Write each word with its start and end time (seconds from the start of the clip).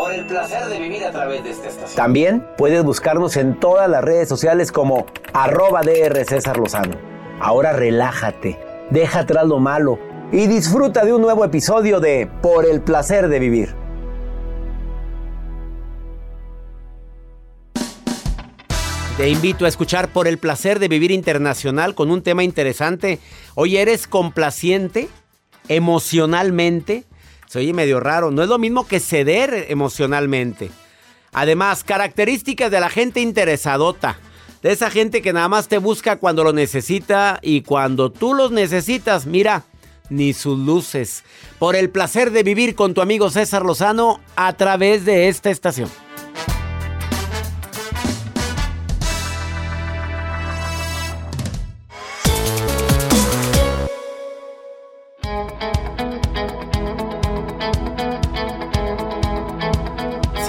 Por 0.00 0.14
el 0.14 0.24
placer 0.24 0.64
de 0.64 0.78
vivir 0.80 1.04
a 1.04 1.10
través 1.10 1.44
de 1.44 1.50
esta 1.50 1.68
estación. 1.68 1.94
También 1.94 2.46
puedes 2.56 2.82
buscarnos 2.82 3.36
en 3.36 3.60
todas 3.60 3.86
las 3.86 4.02
redes 4.02 4.30
sociales 4.30 4.72
como 4.72 5.04
arroba 5.34 5.82
DR 5.82 6.24
César 6.24 6.56
Lozano. 6.56 6.96
Ahora 7.38 7.74
relájate, 7.74 8.58
deja 8.88 9.18
atrás 9.18 9.46
lo 9.46 9.58
malo 9.58 9.98
y 10.32 10.46
disfruta 10.46 11.04
de 11.04 11.12
un 11.12 11.20
nuevo 11.20 11.44
episodio 11.44 12.00
de 12.00 12.30
Por 12.40 12.64
el 12.64 12.80
placer 12.80 13.28
de 13.28 13.38
vivir. 13.40 13.74
Te 19.18 19.28
invito 19.28 19.66
a 19.66 19.68
escuchar 19.68 20.08
por 20.08 20.26
el 20.26 20.38
placer 20.38 20.78
de 20.78 20.88
vivir 20.88 21.10
internacional 21.10 21.94
con 21.94 22.10
un 22.10 22.22
tema 22.22 22.42
interesante. 22.42 23.18
Hoy 23.54 23.76
eres 23.76 24.06
complaciente 24.06 25.10
emocionalmente. 25.68 27.04
Se 27.50 27.58
oye 27.58 27.72
medio 27.72 27.98
raro. 27.98 28.30
No 28.30 28.44
es 28.44 28.48
lo 28.48 28.60
mismo 28.60 28.86
que 28.86 29.00
ceder 29.00 29.66
emocionalmente. 29.70 30.70
Además, 31.32 31.82
características 31.82 32.70
de 32.70 32.78
la 32.78 32.88
gente 32.88 33.20
interesadota. 33.20 34.20
De 34.62 34.70
esa 34.70 34.88
gente 34.88 35.20
que 35.20 35.32
nada 35.32 35.48
más 35.48 35.66
te 35.66 35.78
busca 35.78 36.20
cuando 36.20 36.44
lo 36.44 36.52
necesita 36.52 37.40
y 37.42 37.62
cuando 37.62 38.12
tú 38.12 38.34
los 38.34 38.52
necesitas, 38.52 39.26
mira, 39.26 39.64
ni 40.10 40.32
sus 40.32 40.56
luces. 40.60 41.24
Por 41.58 41.74
el 41.74 41.90
placer 41.90 42.30
de 42.30 42.44
vivir 42.44 42.76
con 42.76 42.94
tu 42.94 43.00
amigo 43.00 43.30
César 43.30 43.64
Lozano 43.64 44.20
a 44.36 44.52
través 44.52 45.04
de 45.04 45.26
esta 45.26 45.50
estación. 45.50 45.90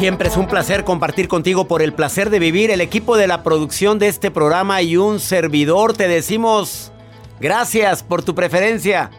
Siempre 0.01 0.29
es 0.29 0.35
un 0.35 0.47
placer 0.47 0.83
compartir 0.83 1.27
contigo 1.27 1.67
por 1.67 1.83
el 1.83 1.93
placer 1.93 2.31
de 2.31 2.39
vivir. 2.39 2.71
El 2.71 2.81
equipo 2.81 3.17
de 3.17 3.27
la 3.27 3.43
producción 3.43 3.99
de 3.99 4.07
este 4.07 4.31
programa 4.31 4.81
y 4.81 4.97
un 4.97 5.19
servidor 5.19 5.93
te 5.93 6.07
decimos 6.07 6.91
gracias 7.39 8.01
por 8.01 8.23
tu 8.23 8.33
preferencia. 8.33 9.11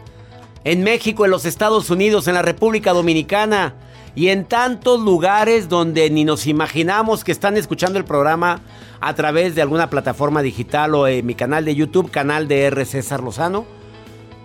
En 0.65 0.83
México, 0.83 1.23
en 1.23 1.31
los 1.31 1.45
Estados 1.45 1.89
Unidos, 1.89 2.27
en 2.27 2.33
la 2.33 2.41
República 2.41 2.91
Dominicana 2.91 3.75
y 4.13 4.27
en 4.27 4.43
tantos 4.43 4.99
lugares 4.99 5.69
donde 5.69 6.09
ni 6.09 6.25
nos 6.25 6.47
imaginamos 6.47 7.23
que 7.23 7.31
están 7.31 7.55
escuchando 7.55 7.97
el 7.97 8.03
programa 8.03 8.59
a 8.99 9.15
través 9.15 9.55
de 9.55 9.61
alguna 9.61 9.89
plataforma 9.89 10.41
digital 10.41 10.95
o 10.95 11.07
en 11.07 11.25
mi 11.25 11.33
canal 11.33 11.63
de 11.63 11.75
YouTube, 11.75 12.11
canal 12.11 12.49
de 12.49 12.63
R. 12.63 12.83
César 12.83 13.23
Lozano. 13.23 13.63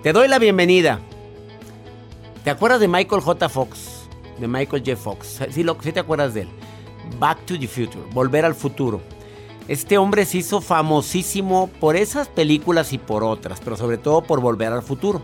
Te 0.04 0.12
doy 0.12 0.28
la 0.28 0.38
bienvenida. 0.38 1.00
¿Te 2.44 2.50
acuerdas 2.50 2.78
de 2.78 2.86
Michael 2.86 3.22
J. 3.22 3.48
Fox? 3.48 3.87
De 4.38 4.48
Michael 4.48 4.82
J. 4.84 4.96
Fox. 4.96 5.40
¿Sí, 5.50 5.62
lo, 5.62 5.76
sí 5.80 5.92
te 5.92 6.00
acuerdas 6.00 6.34
de 6.34 6.42
él? 6.42 6.48
Back 7.18 7.44
to 7.46 7.58
the 7.58 7.66
Future, 7.66 8.04
Volver 8.12 8.44
al 8.44 8.54
Futuro. 8.54 9.00
Este 9.66 9.98
hombre 9.98 10.24
se 10.24 10.38
hizo 10.38 10.60
famosísimo 10.60 11.68
por 11.80 11.96
esas 11.96 12.28
películas 12.28 12.92
y 12.92 12.98
por 12.98 13.22
otras, 13.22 13.60
pero 13.62 13.76
sobre 13.76 13.98
todo 13.98 14.22
por 14.22 14.40
Volver 14.40 14.72
al 14.72 14.82
Futuro. 14.82 15.20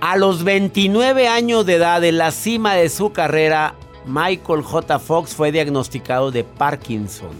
A 0.00 0.16
los 0.16 0.44
29 0.44 1.28
años 1.28 1.66
de 1.66 1.74
edad, 1.74 2.02
en 2.04 2.18
la 2.18 2.30
cima 2.30 2.74
de 2.74 2.88
su 2.88 3.12
carrera, 3.12 3.74
Michael 4.06 4.62
J. 4.62 4.98
Fox 4.98 5.34
fue 5.34 5.52
diagnosticado 5.52 6.30
de 6.30 6.44
Parkinson. 6.44 7.30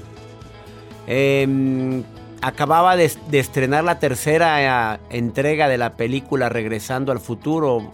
Eh, 1.07 2.03
acababa 2.43 2.97
de, 2.97 3.11
de, 3.31 3.39
estrenar 3.39 3.85
la 3.85 3.99
tercera 3.99 4.95
eh, 4.95 5.01
entrega 5.11 5.69
de 5.69 5.79
la 5.79 5.97
película 5.97 6.49
Regresando 6.49 7.13
al 7.13 7.21
Futuro 7.21 7.93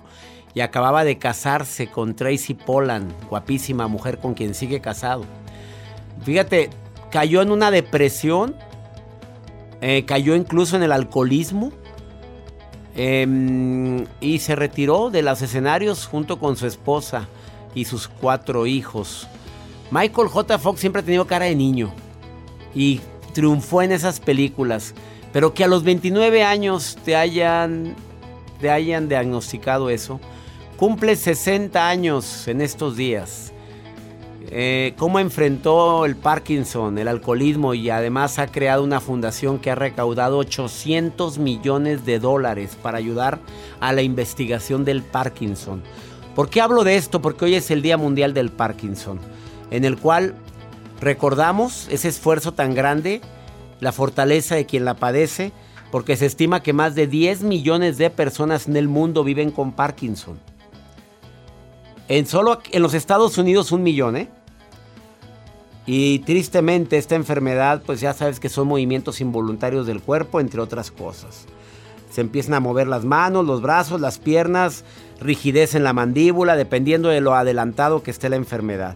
y 0.54 0.60
acababa 0.60 1.04
de 1.04 1.18
casarse 1.18 1.88
con 1.88 2.14
Tracy 2.14 2.54
Pollan, 2.54 3.12
guapísima 3.28 3.88
mujer 3.88 4.18
con 4.18 4.34
quien 4.34 4.54
sigue 4.54 4.80
casado. 4.80 5.24
Fíjate, 6.22 6.70
cayó 7.10 7.42
en 7.42 7.50
una 7.50 7.72
depresión, 7.72 8.54
eh, 9.80 10.04
cayó 10.06 10.36
incluso 10.36 10.76
en 10.76 10.84
el 10.84 10.92
alcoholismo 10.92 11.72
eh, 12.94 14.06
y 14.20 14.38
se 14.38 14.54
retiró 14.54 15.10
de 15.10 15.22
los 15.22 15.42
escenarios 15.42 16.06
junto 16.06 16.38
con 16.38 16.56
su 16.56 16.68
esposa 16.68 17.26
y 17.74 17.86
sus 17.86 18.06
cuatro 18.06 18.66
hijos. 18.66 19.26
Michael 19.90 20.28
J. 20.28 20.58
Fox 20.58 20.80
siempre 20.80 21.02
ha 21.02 21.04
tenido 21.04 21.26
cara 21.26 21.46
de 21.46 21.56
niño 21.56 21.92
y 22.74 23.00
triunfó 23.32 23.82
en 23.82 23.90
esas 23.90 24.20
películas, 24.20 24.94
pero 25.32 25.52
que 25.52 25.64
a 25.64 25.68
los 25.68 25.82
29 25.82 26.44
años 26.44 26.96
te 27.04 27.16
hayan, 27.16 27.96
te 28.60 28.70
hayan 28.70 29.08
diagnosticado 29.08 29.90
eso 29.90 30.20
Cumple 30.76 31.14
60 31.14 31.88
años 31.88 32.48
en 32.48 32.60
estos 32.60 32.96
días. 32.96 33.52
Eh, 34.50 34.94
¿Cómo 34.98 35.20
enfrentó 35.20 36.04
el 36.04 36.16
Parkinson, 36.16 36.98
el 36.98 37.06
alcoholismo 37.06 37.74
y 37.74 37.90
además 37.90 38.40
ha 38.40 38.48
creado 38.48 38.82
una 38.82 39.00
fundación 39.00 39.60
que 39.60 39.70
ha 39.70 39.76
recaudado 39.76 40.38
800 40.38 41.38
millones 41.38 42.04
de 42.04 42.18
dólares 42.18 42.76
para 42.82 42.98
ayudar 42.98 43.38
a 43.78 43.92
la 43.92 44.02
investigación 44.02 44.84
del 44.84 45.02
Parkinson? 45.02 45.80
¿Por 46.34 46.50
qué 46.50 46.60
hablo 46.60 46.82
de 46.82 46.96
esto? 46.96 47.22
Porque 47.22 47.44
hoy 47.44 47.54
es 47.54 47.70
el 47.70 47.80
Día 47.80 47.96
Mundial 47.96 48.34
del 48.34 48.50
Parkinson, 48.50 49.20
en 49.70 49.84
el 49.84 49.96
cual 49.96 50.34
recordamos 51.00 51.86
ese 51.88 52.08
esfuerzo 52.08 52.52
tan 52.52 52.74
grande, 52.74 53.20
la 53.78 53.92
fortaleza 53.92 54.56
de 54.56 54.66
quien 54.66 54.84
la 54.84 54.94
padece, 54.94 55.52
porque 55.92 56.16
se 56.16 56.26
estima 56.26 56.64
que 56.64 56.72
más 56.72 56.96
de 56.96 57.06
10 57.06 57.42
millones 57.42 57.96
de 57.96 58.10
personas 58.10 58.66
en 58.66 58.76
el 58.76 58.88
mundo 58.88 59.22
viven 59.22 59.52
con 59.52 59.70
Parkinson. 59.70 60.53
En 62.08 62.26
solo 62.26 62.60
en 62.70 62.82
los 62.82 62.94
Estados 62.94 63.38
Unidos 63.38 63.72
un 63.72 63.82
millón, 63.82 64.16
¿eh? 64.16 64.28
Y 65.86 66.20
tristemente 66.20 66.96
esta 66.96 67.14
enfermedad, 67.14 67.82
pues 67.84 68.00
ya 68.00 68.14
sabes 68.14 68.40
que 68.40 68.48
son 68.48 68.68
movimientos 68.68 69.20
involuntarios 69.20 69.86
del 69.86 70.00
cuerpo, 70.00 70.40
entre 70.40 70.60
otras 70.60 70.90
cosas. 70.90 71.46
Se 72.10 72.20
empiezan 72.20 72.54
a 72.54 72.60
mover 72.60 72.86
las 72.86 73.04
manos, 73.04 73.44
los 73.44 73.60
brazos, 73.60 74.00
las 74.00 74.18
piernas, 74.18 74.84
rigidez 75.20 75.74
en 75.74 75.84
la 75.84 75.92
mandíbula, 75.92 76.56
dependiendo 76.56 77.08
de 77.08 77.20
lo 77.20 77.34
adelantado 77.34 78.02
que 78.02 78.10
esté 78.10 78.28
la 78.28 78.36
enfermedad. 78.36 78.94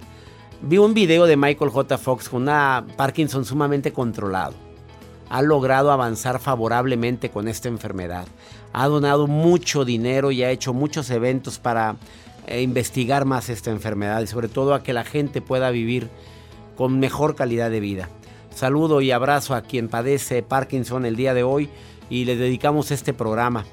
Vi 0.62 0.78
un 0.78 0.94
video 0.94 1.26
de 1.26 1.36
Michael 1.36 1.70
J. 1.70 1.98
Fox 1.98 2.28
con 2.28 2.42
una 2.42 2.86
Parkinson 2.96 3.44
sumamente 3.44 3.92
controlado. 3.92 4.54
Ha 5.30 5.42
logrado 5.42 5.92
avanzar 5.92 6.40
favorablemente 6.40 7.30
con 7.30 7.48
esta 7.48 7.68
enfermedad. 7.68 8.26
Ha 8.72 8.86
donado 8.86 9.26
mucho 9.26 9.84
dinero 9.84 10.30
y 10.30 10.42
ha 10.42 10.50
hecho 10.50 10.72
muchos 10.72 11.10
eventos 11.10 11.58
para 11.58 11.96
eh, 12.48 12.62
investigar 12.62 13.26
más 13.26 13.50
esta 13.50 13.70
enfermedad 13.70 14.22
y 14.22 14.26
sobre 14.26 14.48
todo 14.48 14.72
a 14.72 14.82
que 14.82 14.94
la 14.94 15.04
gente 15.04 15.42
pueda 15.42 15.70
vivir 15.70 16.08
con 16.78 16.98
mejor 16.98 17.34
calidad 17.34 17.70
de 17.70 17.80
vida. 17.80 18.08
Saludo 18.54 19.02
y 19.02 19.10
abrazo 19.10 19.54
a 19.54 19.60
quien 19.60 19.88
padece 19.88 20.42
Parkinson 20.42 21.04
el 21.04 21.14
día 21.14 21.34
de 21.34 21.42
hoy 21.42 21.68
y 22.08 22.24
le 22.24 22.36
dedicamos 22.36 22.90
este 22.90 23.12
programa. 23.12 23.66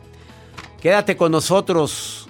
Quédate 0.81 1.15
con 1.15 1.31
nosotros. 1.31 2.27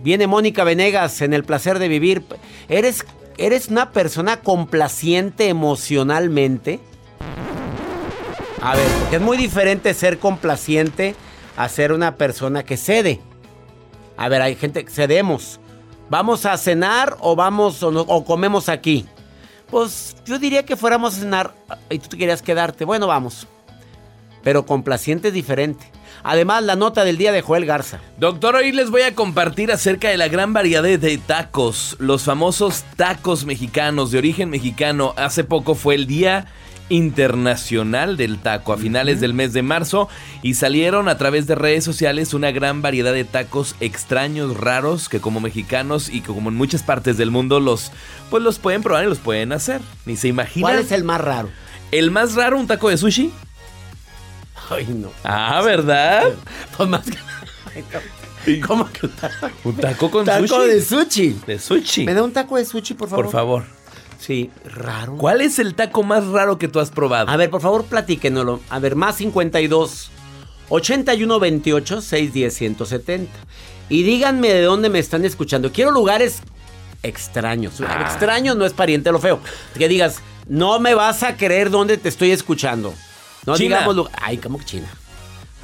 Viene 0.00 0.28
Mónica 0.28 0.62
Venegas 0.62 1.20
en 1.22 1.34
el 1.34 1.42
placer 1.44 1.78
de 1.80 1.88
vivir. 1.88 2.22
¿Eres, 2.68 3.04
eres 3.36 3.68
una 3.68 3.90
persona 3.90 4.40
complaciente 4.40 5.48
emocionalmente? 5.48 6.78
A 8.62 8.76
ver, 8.76 8.86
porque 9.00 9.16
es 9.16 9.22
muy 9.22 9.36
diferente 9.36 9.92
ser 9.92 10.18
complaciente 10.18 11.16
a 11.56 11.68
ser 11.68 11.92
una 11.92 12.14
persona 12.14 12.62
que 12.62 12.76
cede. 12.76 13.20
A 14.16 14.28
ver, 14.28 14.40
hay 14.40 14.54
gente 14.54 14.84
que 14.84 14.90
cedemos. 14.90 15.59
¿Vamos 16.10 16.44
a 16.44 16.56
cenar 16.58 17.16
o 17.20 17.34
vamos 17.36 17.82
o, 17.82 17.90
no- 17.90 18.00
o 18.02 18.24
comemos 18.24 18.68
aquí? 18.68 19.06
Pues 19.70 20.16
yo 20.26 20.38
diría 20.38 20.64
que 20.66 20.76
fuéramos 20.76 21.16
a 21.16 21.20
cenar 21.20 21.54
y 21.88 21.98
tú 22.00 22.08
te 22.08 22.18
querías 22.18 22.42
quedarte. 22.42 22.84
Bueno, 22.84 23.06
vamos. 23.06 23.46
Pero 24.42 24.66
complaciente 24.66 25.30
diferente. 25.30 25.90
Además, 26.22 26.64
la 26.64 26.74
nota 26.76 27.04
del 27.04 27.16
día 27.16 27.30
de 27.32 27.40
Joel 27.42 27.64
Garza. 27.64 28.00
Doctor, 28.18 28.56
hoy 28.56 28.72
les 28.72 28.90
voy 28.90 29.02
a 29.02 29.14
compartir 29.14 29.70
acerca 29.72 30.08
de 30.08 30.16
la 30.18 30.28
gran 30.28 30.52
variedad 30.52 30.82
de 30.82 31.18
tacos, 31.18 31.96
los 31.98 32.24
famosos 32.24 32.84
tacos 32.96 33.46
mexicanos 33.46 34.10
de 34.10 34.18
origen 34.18 34.50
mexicano. 34.50 35.14
Hace 35.16 35.44
poco 35.44 35.74
fue 35.74 35.94
el 35.94 36.06
Día 36.06 36.46
Internacional 36.90 38.16
del 38.18 38.38
Taco, 38.38 38.74
a 38.74 38.76
finales 38.76 39.20
del 39.20 39.32
mes 39.32 39.54
de 39.54 39.62
marzo, 39.62 40.08
y 40.42 40.54
salieron 40.54 41.08
a 41.08 41.16
través 41.16 41.46
de 41.46 41.54
redes 41.54 41.84
sociales 41.84 42.34
una 42.34 42.50
gran 42.50 42.82
variedad 42.82 43.14
de 43.14 43.24
tacos 43.24 43.74
extraños, 43.80 44.56
raros, 44.56 45.08
que 45.08 45.20
como 45.20 45.40
mexicanos 45.40 46.10
y 46.10 46.20
que 46.20 46.26
como 46.26 46.50
en 46.50 46.56
muchas 46.56 46.82
partes 46.82 47.16
del 47.16 47.30
mundo 47.30 47.60
los, 47.60 47.92
pues 48.28 48.42
los 48.42 48.58
pueden 48.58 48.82
probar 48.82 49.04
y 49.04 49.08
los 49.08 49.18
pueden 49.18 49.52
hacer. 49.52 49.80
Ni 50.04 50.16
se 50.16 50.28
imaginan. 50.28 50.70
¿Cuál 50.70 50.84
es 50.84 50.92
el 50.92 51.04
más 51.04 51.20
raro? 51.20 51.48
¿El 51.90 52.10
más 52.10 52.34
raro, 52.34 52.58
un 52.58 52.66
taco 52.66 52.90
de 52.90 52.98
sushi? 52.98 53.32
Ay, 54.68 54.86
no. 54.86 55.10
Ah, 55.24 55.62
¿verdad? 55.64 56.24
Pues 56.76 56.88
más 56.88 57.04
que... 57.04 57.16
Ay, 58.46 58.60
¿Cómo 58.60 58.90
que 58.90 59.06
un 59.06 59.12
taco? 59.12 59.50
Un 59.64 59.76
taco 59.76 60.10
con 60.10 60.24
taco 60.24 60.46
sushi. 60.46 60.68
de 60.68 60.82
sushi? 60.82 61.40
De 61.46 61.58
sushi. 61.58 62.04
¿Me 62.04 62.14
da 62.14 62.22
un 62.22 62.32
taco 62.32 62.56
de 62.56 62.64
sushi, 62.64 62.94
por 62.94 63.08
favor? 63.08 63.24
Por 63.26 63.32
favor. 63.32 63.79
Sí, 64.20 64.50
raro. 64.64 65.16
¿Cuál 65.16 65.40
es 65.40 65.58
el 65.58 65.74
taco 65.74 66.02
más 66.02 66.26
raro 66.26 66.58
que 66.58 66.68
tú 66.68 66.78
has 66.78 66.90
probado? 66.90 67.30
A 67.30 67.36
ver, 67.36 67.48
por 67.48 67.62
favor, 67.62 67.86
platíquenoslo. 67.86 68.60
A 68.68 68.78
ver, 68.78 68.94
más 68.94 69.16
52 69.16 70.10
81 70.68 71.40
28 71.40 72.00
610 72.02 72.54
170. 72.54 73.32
Y 73.88 74.02
díganme 74.02 74.48
de 74.48 74.62
dónde 74.62 74.90
me 74.90 74.98
están 74.98 75.24
escuchando. 75.24 75.72
Quiero 75.72 75.90
lugares 75.90 76.42
extraños. 77.02 77.80
Ah. 77.80 78.02
Extraños 78.02 78.56
no 78.56 78.66
es 78.66 78.74
pariente 78.74 79.10
lo 79.10 79.18
feo. 79.18 79.40
Que 79.76 79.88
digas, 79.88 80.20
no 80.46 80.78
me 80.80 80.94
vas 80.94 81.22
a 81.22 81.36
creer 81.36 81.70
dónde 81.70 81.96
te 81.96 82.10
estoy 82.10 82.30
escuchando. 82.30 82.94
No 83.46 83.56
China. 83.56 83.78
digamos 83.78 84.10
Ay, 84.20 84.36
¿cómo 84.36 84.58
que 84.58 84.66
China? 84.66 84.88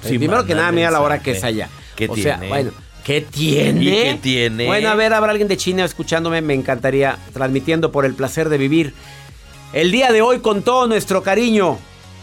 Sí, 0.02 0.18
Primero 0.18 0.46
que 0.46 0.54
nada, 0.54 0.72
mira 0.72 0.90
la 0.90 1.00
hora 1.00 1.20
que 1.20 1.32
es 1.32 1.44
allá. 1.44 1.68
¿Qué 1.94 2.06
o 2.08 2.16
sea, 2.16 2.38
tiene? 2.38 2.48
bueno, 2.48 2.70
¿qué 3.06 3.20
tiene? 3.20 3.84
¿Y 3.84 3.90
qué 3.90 4.18
tiene? 4.20 4.66
Bueno, 4.66 4.88
a 4.88 4.96
ver, 4.96 5.14
habrá 5.14 5.30
alguien 5.30 5.46
de 5.46 5.56
China 5.56 5.84
escuchándome. 5.84 6.40
Me 6.42 6.54
encantaría 6.54 7.16
transmitiendo 7.32 7.92
por 7.92 8.04
el 8.04 8.14
placer 8.14 8.48
de 8.48 8.58
vivir. 8.58 8.94
El 9.72 9.92
día 9.92 10.10
de 10.10 10.22
hoy 10.22 10.40
con 10.40 10.62
todo 10.62 10.88
nuestro 10.88 11.22
cariño. 11.22 11.78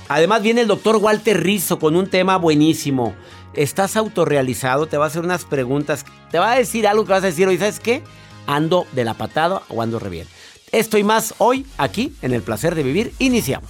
Además 0.10 0.42
viene 0.42 0.62
el 0.62 0.68
doctor 0.68 0.98
Walter 0.98 1.42
Rizzo 1.42 1.80
con 1.80 1.96
un 1.96 2.08
tema 2.08 2.36
buenísimo. 2.36 3.16
¿Estás 3.54 3.96
autorrealizado? 3.96 4.88
Te 4.88 4.98
va 4.98 5.06
a 5.06 5.08
hacer 5.08 5.24
unas 5.24 5.46
preguntas. 5.46 6.06
Te 6.30 6.40
va 6.40 6.52
a 6.52 6.58
decir 6.58 6.86
algo 6.86 7.06
que 7.06 7.14
vas 7.14 7.24
a 7.24 7.28
decir 7.28 7.48
hoy. 7.48 7.58
¿Sabes 7.58 7.80
qué? 7.80 8.04
Ando 8.46 8.86
de 8.92 9.06
la 9.06 9.14
patada 9.14 9.62
o 9.70 9.82
ando 9.82 10.00
re 10.00 10.10
bien. 10.10 10.28
Esto 10.74 10.98
y 10.98 11.04
más 11.06 11.34
hoy 11.38 11.66
aquí 11.78 12.14
en 12.22 12.34
el 12.34 12.42
placer 12.42 12.76
de 12.76 12.84
vivir. 12.84 13.14
Iniciamos. 13.20 13.70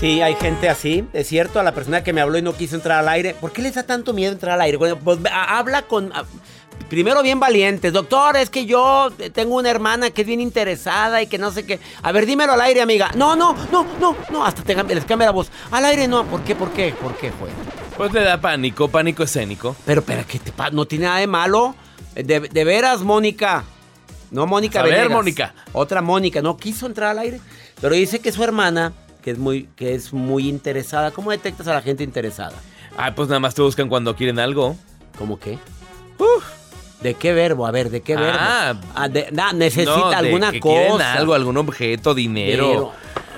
Sí, 0.00 0.22
hay 0.22 0.34
gente 0.36 0.70
así, 0.70 1.04
es 1.12 1.26
cierto, 1.28 1.60
a 1.60 1.62
la 1.62 1.72
persona 1.74 2.02
que 2.02 2.14
me 2.14 2.22
habló 2.22 2.38
y 2.38 2.42
no 2.42 2.54
quiso 2.54 2.74
entrar 2.74 3.00
al 3.00 3.08
aire. 3.10 3.34
¿Por 3.34 3.52
qué 3.52 3.60
les 3.60 3.74
da 3.74 3.82
tanto 3.82 4.14
miedo 4.14 4.32
entrar 4.32 4.54
al 4.54 4.62
aire? 4.62 4.78
Bueno, 4.78 4.96
pues 4.98 5.18
habla 5.30 5.82
con... 5.82 6.10
a- 6.14 6.24
primero 6.88 7.22
bien 7.22 7.38
valientes. 7.38 7.92
Doctor, 7.92 8.36
es 8.38 8.48
que 8.48 8.64
yo 8.64 9.12
tengo 9.34 9.56
una 9.56 9.68
hermana 9.70 10.10
que 10.10 10.22
es 10.22 10.26
bien 10.26 10.40
interesada 10.40 11.20
y 11.20 11.26
que 11.26 11.36
no 11.36 11.52
sé 11.52 11.66
qué. 11.66 11.78
A 12.02 12.12
ver, 12.12 12.24
dímelo 12.24 12.54
al 12.54 12.62
aire, 12.62 12.80
amiga. 12.80 13.10
No, 13.14 13.36
no, 13.36 13.54
no, 13.70 13.86
no, 14.00 14.16
no. 14.30 14.44
Hasta 14.44 14.62
te, 14.62 14.74
les 14.94 15.04
cambia 15.04 15.26
la 15.26 15.32
voz. 15.32 15.50
Al 15.70 15.84
aire 15.84 16.08
no. 16.08 16.24
¿Por 16.24 16.40
qué? 16.44 16.54
¿Por 16.56 16.70
qué? 16.72 16.94
¿Por 17.00 17.14
qué 17.16 17.30
fue? 17.32 17.50
Pues 17.98 18.10
le 18.14 18.22
da 18.24 18.40
pánico, 18.40 18.88
pánico 18.88 19.22
escénico. 19.22 19.76
Pero, 19.84 20.00
pero, 20.02 20.24
¿qué 20.26 20.38
te 20.38 20.50
pasa? 20.50 20.70
No 20.70 20.86
tiene 20.86 21.04
nada 21.04 21.18
de 21.18 21.26
malo. 21.26 21.74
De, 22.14 22.40
de 22.40 22.64
veras, 22.64 23.02
Mónica. 23.02 23.64
No, 24.30 24.46
Mónica 24.46 24.80
A 24.80 24.84
ver. 24.84 25.10
Mónica. 25.10 25.54
Otra 25.72 26.00
Mónica. 26.00 26.40
No 26.40 26.56
quiso 26.56 26.86
entrar 26.86 27.10
al 27.10 27.18
aire. 27.18 27.40
Pero 27.82 27.94
dice 27.94 28.18
que 28.20 28.32
su 28.32 28.42
hermana, 28.42 28.94
que 29.20 29.30
es 29.30 29.38
muy, 29.38 29.68
que 29.76 29.94
es 29.94 30.12
muy 30.12 30.48
interesada. 30.48 31.10
¿Cómo 31.10 31.30
detectas 31.30 31.66
a 31.68 31.74
la 31.74 31.82
gente 31.82 32.02
interesada? 32.04 32.52
Ah, 32.96 33.14
pues 33.14 33.28
nada 33.28 33.40
más 33.40 33.54
te 33.54 33.62
buscan 33.62 33.88
cuando 33.88 34.14
quieren 34.16 34.38
algo. 34.38 34.76
¿Cómo 35.18 35.38
qué? 35.38 35.58
¿De 37.00 37.14
qué 37.14 37.32
verbo? 37.32 37.66
A 37.66 37.70
ver, 37.70 37.88
¿de 37.90 38.02
qué 38.02 38.14
verbo? 38.14 38.38
Ah. 38.38 38.74
Ah, 38.94 39.08
de- 39.08 39.28
na- 39.32 39.52
necesita 39.54 39.96
No, 39.96 40.10
de 40.10 40.16
alguna 40.16 40.52
que 40.52 40.60
cosa. 40.60 41.14
algo, 41.14 41.32
algún 41.32 41.56
objeto, 41.56 42.12
dinero. 42.14 42.64
Dinero. 42.66 42.92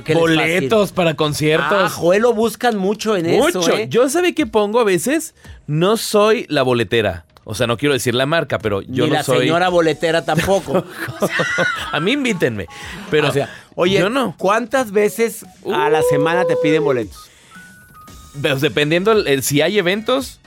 ¿Qué 0.05 0.15
les 0.15 0.21
Boletos 0.21 0.91
para 0.91 1.11
Ah, 1.11 1.15
conciertos. 1.15 1.93
Joel 1.93 2.23
lo 2.23 2.33
buscan 2.33 2.77
mucho 2.77 3.17
en 3.17 3.31
Mucho. 3.31 3.61
eso, 3.61 3.77
¿eh? 3.77 3.87
Yo 3.89 4.09
sabe 4.09 4.35
qué 4.35 4.47
pongo 4.47 4.81
a 4.81 4.85
veces. 4.85 5.35
No 5.69 5.97
soy 5.97 6.45
la 6.49 6.63
boletera. 6.63 7.25
O 7.45 7.55
sea, 7.55 7.67
no 7.69 7.77
quiero 7.77 7.93
decir 7.93 8.15
la 8.15 8.27
marca, 8.27 8.59
pero 8.59 8.83
yo 8.83 9.05
Ni 9.05 9.11
no 9.11 9.17
la 9.17 9.23
soy. 9.23 9.41
señora 9.41 9.69
boletera 9.69 10.25
tampoco. 10.25 10.85
a 11.93 12.01
mí 12.01 12.13
invítenme. 12.13 12.67
Pero 13.11 13.29
o 13.29 13.33
sea, 13.33 13.49
oye, 13.75 13.99
yo 13.99 14.11
no. 14.11 14.35
¿cuántas 14.39 14.93
veces 14.93 15.45
a 15.73 15.89
la 15.91 16.03
semana 16.03 16.45
te 16.45 16.57
piden 16.57 16.85
boletos? 16.85 17.31
Pues 18.41 18.61
dependiendo 18.61 19.13
el- 19.13 19.43
si 19.43 19.61
hay 19.61 19.79
eventos, 19.79 20.41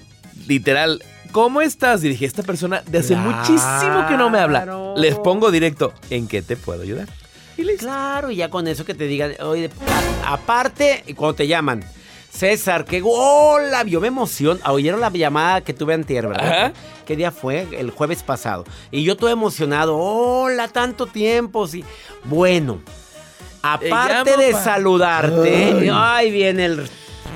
literal. 0.47 1.03
¿Cómo 1.31 1.61
estás? 1.61 2.03
Y 2.03 2.09
dije, 2.09 2.25
esta 2.25 2.43
persona 2.43 2.81
de 2.87 2.99
hace 2.99 3.13
Claro. 3.13 3.29
muchísimo 3.31 4.07
que 4.07 4.15
no 4.17 4.29
me 4.29 4.39
habla. 4.39 4.93
Les 4.95 5.15
pongo 5.19 5.51
directo, 5.51 5.93
¿en 6.09 6.27
qué 6.27 6.41
te 6.41 6.55
puedo 6.55 6.81
ayudar? 6.81 7.09
Y 7.57 7.63
listo. 7.63 7.85
Claro, 7.85 8.31
y 8.31 8.37
ya 8.37 8.49
con 8.49 8.67
eso 8.67 8.85
que 8.85 8.93
te 8.93 9.05
digan, 9.05 9.33
oye, 9.41 9.69
aparte, 10.25 11.03
cuando 11.15 11.35
te 11.35 11.47
llaman, 11.47 11.83
César, 12.31 12.83
que 12.85 13.01
hola, 13.03 13.83
yo 13.83 14.01
me 14.01 14.07
emociono. 14.07 14.59
Ah, 14.63 14.73
¿Oyeron 14.73 14.99
la 14.99 15.09
llamada 15.09 15.61
que 15.61 15.73
tuve 15.73 15.93
antier, 15.93 16.27
verdad? 16.27 16.65
Ajá. 16.65 16.73
¿Qué 17.05 17.15
día 17.15 17.31
fue? 17.31 17.67
El 17.71 17.91
jueves 17.91 18.23
pasado. 18.23 18.65
Y 18.91 19.03
yo 19.03 19.15
todo 19.15 19.29
emocionado, 19.29 19.97
hola, 19.97 20.67
tanto 20.67 21.05
tiempo, 21.07 21.65
sí. 21.67 21.83
Bueno, 22.25 22.81
aparte 23.73 24.31
llamo 24.31 24.41
de 24.43 24.51
pa- 24.51 24.63
saludarte, 24.63 25.89
ahí 25.93 26.31
viene 26.31 26.65
el... 26.65 26.89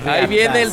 Ahí 0.06 0.26
viene 0.26 0.62
el... 0.62 0.70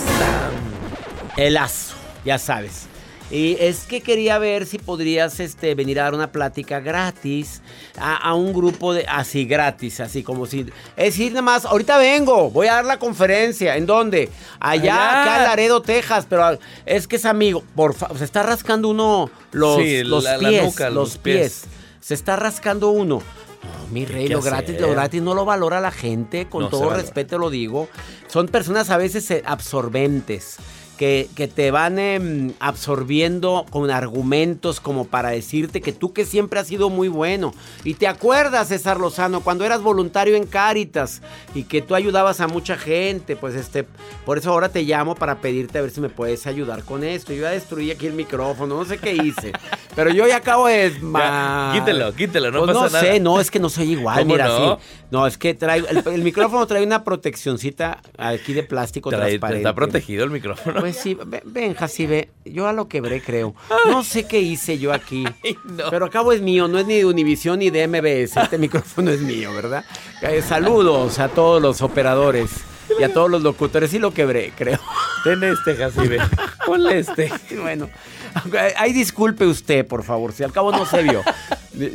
El 1.37 1.53
lazo, 1.53 1.95
ya 2.25 2.37
sabes. 2.39 2.87
Y 3.29 3.57
es 3.59 3.81
que 3.81 3.99
quería 3.99 4.39
ver 4.39 4.65
si 4.65 4.77
podrías 4.79 5.41
este, 5.41 5.75
venir 5.75 5.99
a 5.99 6.03
dar 6.03 6.13
una 6.13 6.31
plática 6.31 6.79
gratis 6.79 7.61
a, 7.97 8.15
a 8.15 8.33
un 8.33 8.53
grupo 8.53 8.93
de 8.93 9.05
así 9.05 9.43
gratis, 9.43 9.99
así 9.99 10.23
como 10.23 10.45
si 10.45 10.61
es 10.95 11.05
decir 11.07 11.33
nada 11.33 11.41
más, 11.41 11.65
ahorita 11.65 11.97
vengo, 11.97 12.49
voy 12.49 12.67
a 12.67 12.75
dar 12.75 12.85
la 12.85 12.97
conferencia, 12.99 13.75
¿en 13.75 13.85
dónde? 13.85 14.29
Allá, 14.61 14.93
Allá. 15.09 15.21
acá 15.23 15.37
en 15.39 15.43
Laredo, 15.43 15.81
Texas, 15.81 16.25
pero 16.29 16.57
es 16.85 17.05
que 17.05 17.17
es 17.17 17.25
amigo, 17.25 17.65
por 17.75 17.93
fa- 17.95 18.09
se 18.17 18.23
está 18.23 18.43
rascando 18.43 18.87
uno 18.87 19.29
los, 19.51 19.75
Sí, 19.75 20.03
los 20.05 20.23
la- 20.23 20.37
la 20.37 20.49
pies, 20.49 20.63
nuca, 20.63 20.85
los, 20.85 20.95
los 20.95 21.17
pies. 21.17 21.65
pies. 21.65 21.73
Se 21.99 22.13
está 22.13 22.37
rascando 22.37 22.91
uno. 22.91 23.21
No, 23.63 23.93
mi 23.93 24.05
rey, 24.05 24.27
lo 24.27 24.41
gratis, 24.41 24.75
hacer. 24.75 24.81
lo 24.81 24.91
gratis 24.91 25.21
no 25.21 25.33
lo 25.33 25.45
valora 25.45 25.81
la 25.81 25.91
gente, 25.91 26.47
con 26.47 26.63
No 26.63 26.69
todo 26.69 26.89
respeto 26.91 27.37
lo 27.37 27.49
digo. 27.49 27.87
Son 28.27 28.47
personas 28.47 28.89
a 28.89 28.97
veces 28.97 29.29
eh, 29.31 29.43
absorbentes. 29.45 30.57
Que, 30.97 31.29
que 31.35 31.47
te 31.47 31.69
van 31.69 31.99
em, 31.99 32.53
absorbiendo 32.59 33.65
con 33.69 33.91
argumentos 33.91 34.79
como 34.79 35.05
para 35.05 35.29
decirte 35.29 35.79
que 35.81 35.91
tú 35.91 36.11
que 36.11 36.25
siempre 36.25 36.59
has 36.59 36.65
sido 36.67 36.89
muy 36.89 37.07
bueno. 37.07 37.53
Y 37.83 37.93
te 37.93 38.07
acuerdas, 38.07 38.69
César 38.69 38.99
Lozano, 38.99 39.41
cuando 39.41 39.63
eras 39.63 39.81
voluntario 39.83 40.35
en 40.35 40.45
Cáritas 40.47 41.21
y 41.53 41.65
que 41.65 41.83
tú 41.83 41.93
ayudabas 41.93 42.41
a 42.41 42.47
mucha 42.47 42.77
gente, 42.77 43.35
pues 43.35 43.53
este, 43.53 43.85
por 44.25 44.39
eso 44.39 44.49
ahora 44.51 44.69
te 44.69 44.81
llamo 44.83 45.13
para 45.13 45.39
pedirte 45.39 45.77
a 45.77 45.81
ver 45.81 45.91
si 45.91 46.01
me 46.01 46.09
puedes 46.09 46.47
ayudar 46.47 46.83
con 46.83 47.03
esto. 47.03 47.31
Yo 47.33 47.43
ya 47.43 47.51
destruí 47.51 47.91
aquí 47.91 48.07
el 48.07 48.13
micrófono, 48.13 48.75
no 48.77 48.85
sé 48.85 48.97
qué 48.97 49.13
hice, 49.13 49.51
pero 49.95 50.09
yo 50.09 50.27
ya 50.27 50.37
acabo 50.37 50.65
de... 50.67 50.91
Ya, 51.13 51.71
quítelo, 51.73 52.13
quítelo, 52.15 52.49
no 52.51 52.59
Pues 52.65 52.71
pasa 52.75 52.85
no 52.87 52.91
nada. 52.93 53.01
sé, 53.13 53.19
no, 53.19 53.39
es 53.39 53.51
que 53.51 53.59
no 53.59 53.69
soy 53.69 53.91
igual, 53.91 54.19
¿Cómo 54.19 54.31
mira, 54.33 54.47
no? 54.47 54.75
sí. 54.77 54.83
No, 55.11 55.27
es 55.27 55.37
que 55.37 55.53
trae, 55.53 55.79
el, 55.87 56.03
el 56.05 56.23
micrófono 56.23 56.65
trae 56.65 56.83
una 56.83 57.03
proteccioncita 57.03 58.01
aquí 58.17 58.53
de 58.53 58.63
plástico 58.63 59.09
Trae- 59.11 59.19
transparente. 59.29 59.61
está 59.61 59.75
protegido 59.75 60.23
el 60.23 60.31
micrófono. 60.31 60.87
Sí, 60.94 61.17
ven, 61.25 61.41
ve. 61.46 62.29
Yo 62.46 62.67
a 62.67 62.74
lo 62.74 62.88
quebré, 62.88 63.22
creo. 63.22 63.56
No 63.88 64.03
sé 64.03 64.25
qué 64.25 64.39
hice 64.39 64.77
yo 64.77 64.94
aquí. 64.94 65.25
no. 65.65 65.89
Pero 65.89 66.06
acabo 66.06 66.32
es 66.32 66.41
mío, 66.41 66.67
no 66.67 66.79
es 66.79 66.86
ni 66.86 66.98
de 66.98 67.06
Univisión 67.06 67.60
ni 67.60 67.70
de 67.70 67.88
MBS. 67.88 68.38
Este 68.38 68.58
micrófono 68.60 69.12
es 69.12 69.22
mío, 69.22 69.53
¿verdad? 69.53 69.86
Eh, 70.22 70.41
saludos 70.41 71.20
a 71.20 71.29
todos 71.29 71.62
los 71.62 71.82
operadores 71.82 72.51
y 73.00 73.03
a 73.03 73.13
todos 73.13 73.29
los 73.29 73.41
locutores. 73.41 73.91
Sí 73.91 74.00
lo 74.00 74.13
quebré, 74.13 74.53
creo. 74.56 74.79
Ten 75.24 75.44
este, 75.44 75.75
Jacibe. 75.75 76.20
Ponle 76.65 77.00
este. 77.00 77.32
Bueno, 77.62 77.89
ahí 78.77 78.94
disculpe 78.94 79.46
usted, 79.46 79.86
por 79.86 80.03
favor, 80.03 80.34
si 80.34 80.44
al 80.44 80.51
cabo 80.51 80.72
no 80.72 80.86
se 80.86 81.01
vio. 81.03 81.22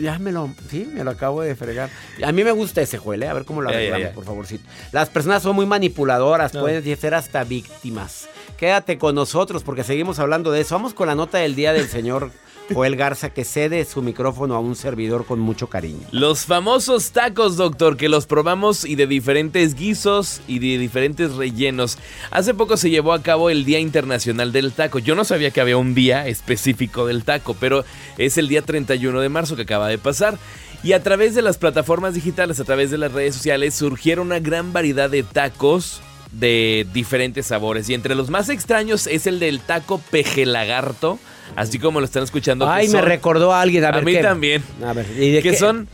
Ya 0.00 0.18
me 0.18 0.30
lo, 0.30 0.48
sí, 0.70 0.88
me 0.92 1.02
lo 1.02 1.10
acabo 1.10 1.42
de 1.42 1.56
fregar. 1.56 1.90
A 2.24 2.30
mí 2.30 2.44
me 2.44 2.52
gusta 2.52 2.82
ese 2.82 2.98
juele, 2.98 3.26
a 3.26 3.32
ver 3.34 3.44
cómo 3.44 3.62
lo 3.62 3.68
arreglamos, 3.70 4.08
por 4.08 4.24
favorcito. 4.24 4.64
Las 4.92 5.08
personas 5.08 5.42
son 5.42 5.56
muy 5.56 5.66
manipuladoras, 5.66 6.54
No. 6.54 6.60
pueden 6.60 6.96
ser 6.96 7.14
hasta 7.14 7.42
víctimas. 7.44 8.28
Quédate 8.62 8.96
con 8.96 9.16
nosotros 9.16 9.64
porque 9.64 9.82
seguimos 9.82 10.20
hablando 10.20 10.52
de 10.52 10.60
eso. 10.60 10.76
Vamos 10.76 10.94
con 10.94 11.08
la 11.08 11.16
nota 11.16 11.38
del 11.38 11.56
día 11.56 11.72
del 11.72 11.88
señor 11.88 12.30
Joel 12.72 12.94
Garza 12.94 13.30
que 13.30 13.44
cede 13.44 13.84
su 13.84 14.02
micrófono 14.02 14.54
a 14.54 14.60
un 14.60 14.76
servidor 14.76 15.26
con 15.26 15.40
mucho 15.40 15.66
cariño. 15.66 16.06
Los 16.12 16.44
famosos 16.44 17.10
tacos, 17.10 17.56
doctor, 17.56 17.96
que 17.96 18.08
los 18.08 18.26
probamos 18.26 18.84
y 18.84 18.94
de 18.94 19.08
diferentes 19.08 19.74
guisos 19.74 20.42
y 20.46 20.60
de 20.60 20.78
diferentes 20.78 21.34
rellenos. 21.34 21.98
Hace 22.30 22.54
poco 22.54 22.76
se 22.76 22.88
llevó 22.88 23.14
a 23.14 23.22
cabo 23.22 23.50
el 23.50 23.64
Día 23.64 23.80
Internacional 23.80 24.52
del 24.52 24.70
Taco. 24.70 25.00
Yo 25.00 25.16
no 25.16 25.24
sabía 25.24 25.50
que 25.50 25.60
había 25.60 25.76
un 25.76 25.96
día 25.96 26.28
específico 26.28 27.04
del 27.04 27.24
taco, 27.24 27.56
pero 27.58 27.84
es 28.16 28.38
el 28.38 28.46
día 28.46 28.62
31 28.62 29.18
de 29.18 29.28
marzo 29.28 29.56
que 29.56 29.62
acaba 29.62 29.88
de 29.88 29.98
pasar. 29.98 30.38
Y 30.84 30.92
a 30.92 31.02
través 31.02 31.34
de 31.34 31.42
las 31.42 31.58
plataformas 31.58 32.14
digitales, 32.14 32.60
a 32.60 32.64
través 32.64 32.92
de 32.92 32.98
las 32.98 33.10
redes 33.10 33.34
sociales, 33.34 33.74
surgieron 33.74 34.28
una 34.28 34.38
gran 34.38 34.72
variedad 34.72 35.10
de 35.10 35.24
tacos 35.24 36.00
de 36.32 36.86
diferentes 36.92 37.46
sabores. 37.46 37.88
Y 37.88 37.94
entre 37.94 38.14
los 38.14 38.30
más 38.30 38.48
extraños 38.48 39.06
es 39.06 39.26
el 39.26 39.38
del 39.38 39.60
taco 39.60 40.00
peje 40.10 40.46
lagarto, 40.46 41.18
así 41.56 41.78
como 41.78 42.00
lo 42.00 42.06
están 42.06 42.22
escuchando. 42.24 42.68
Ay, 42.68 42.88
me 42.88 43.00
recordó 43.02 43.52
a 43.52 43.60
alguien. 43.60 43.84
A, 43.84 43.88
A 43.88 43.92
ver, 43.92 44.04
mí 44.04 44.12
¿qué? 44.12 44.22
también. 44.22 44.62
A 44.84 44.92
ver, 44.92 45.06
¿y 45.18 45.30
de 45.30 45.42
que 45.42 45.50
qué? 45.50 45.56
son 45.56 45.88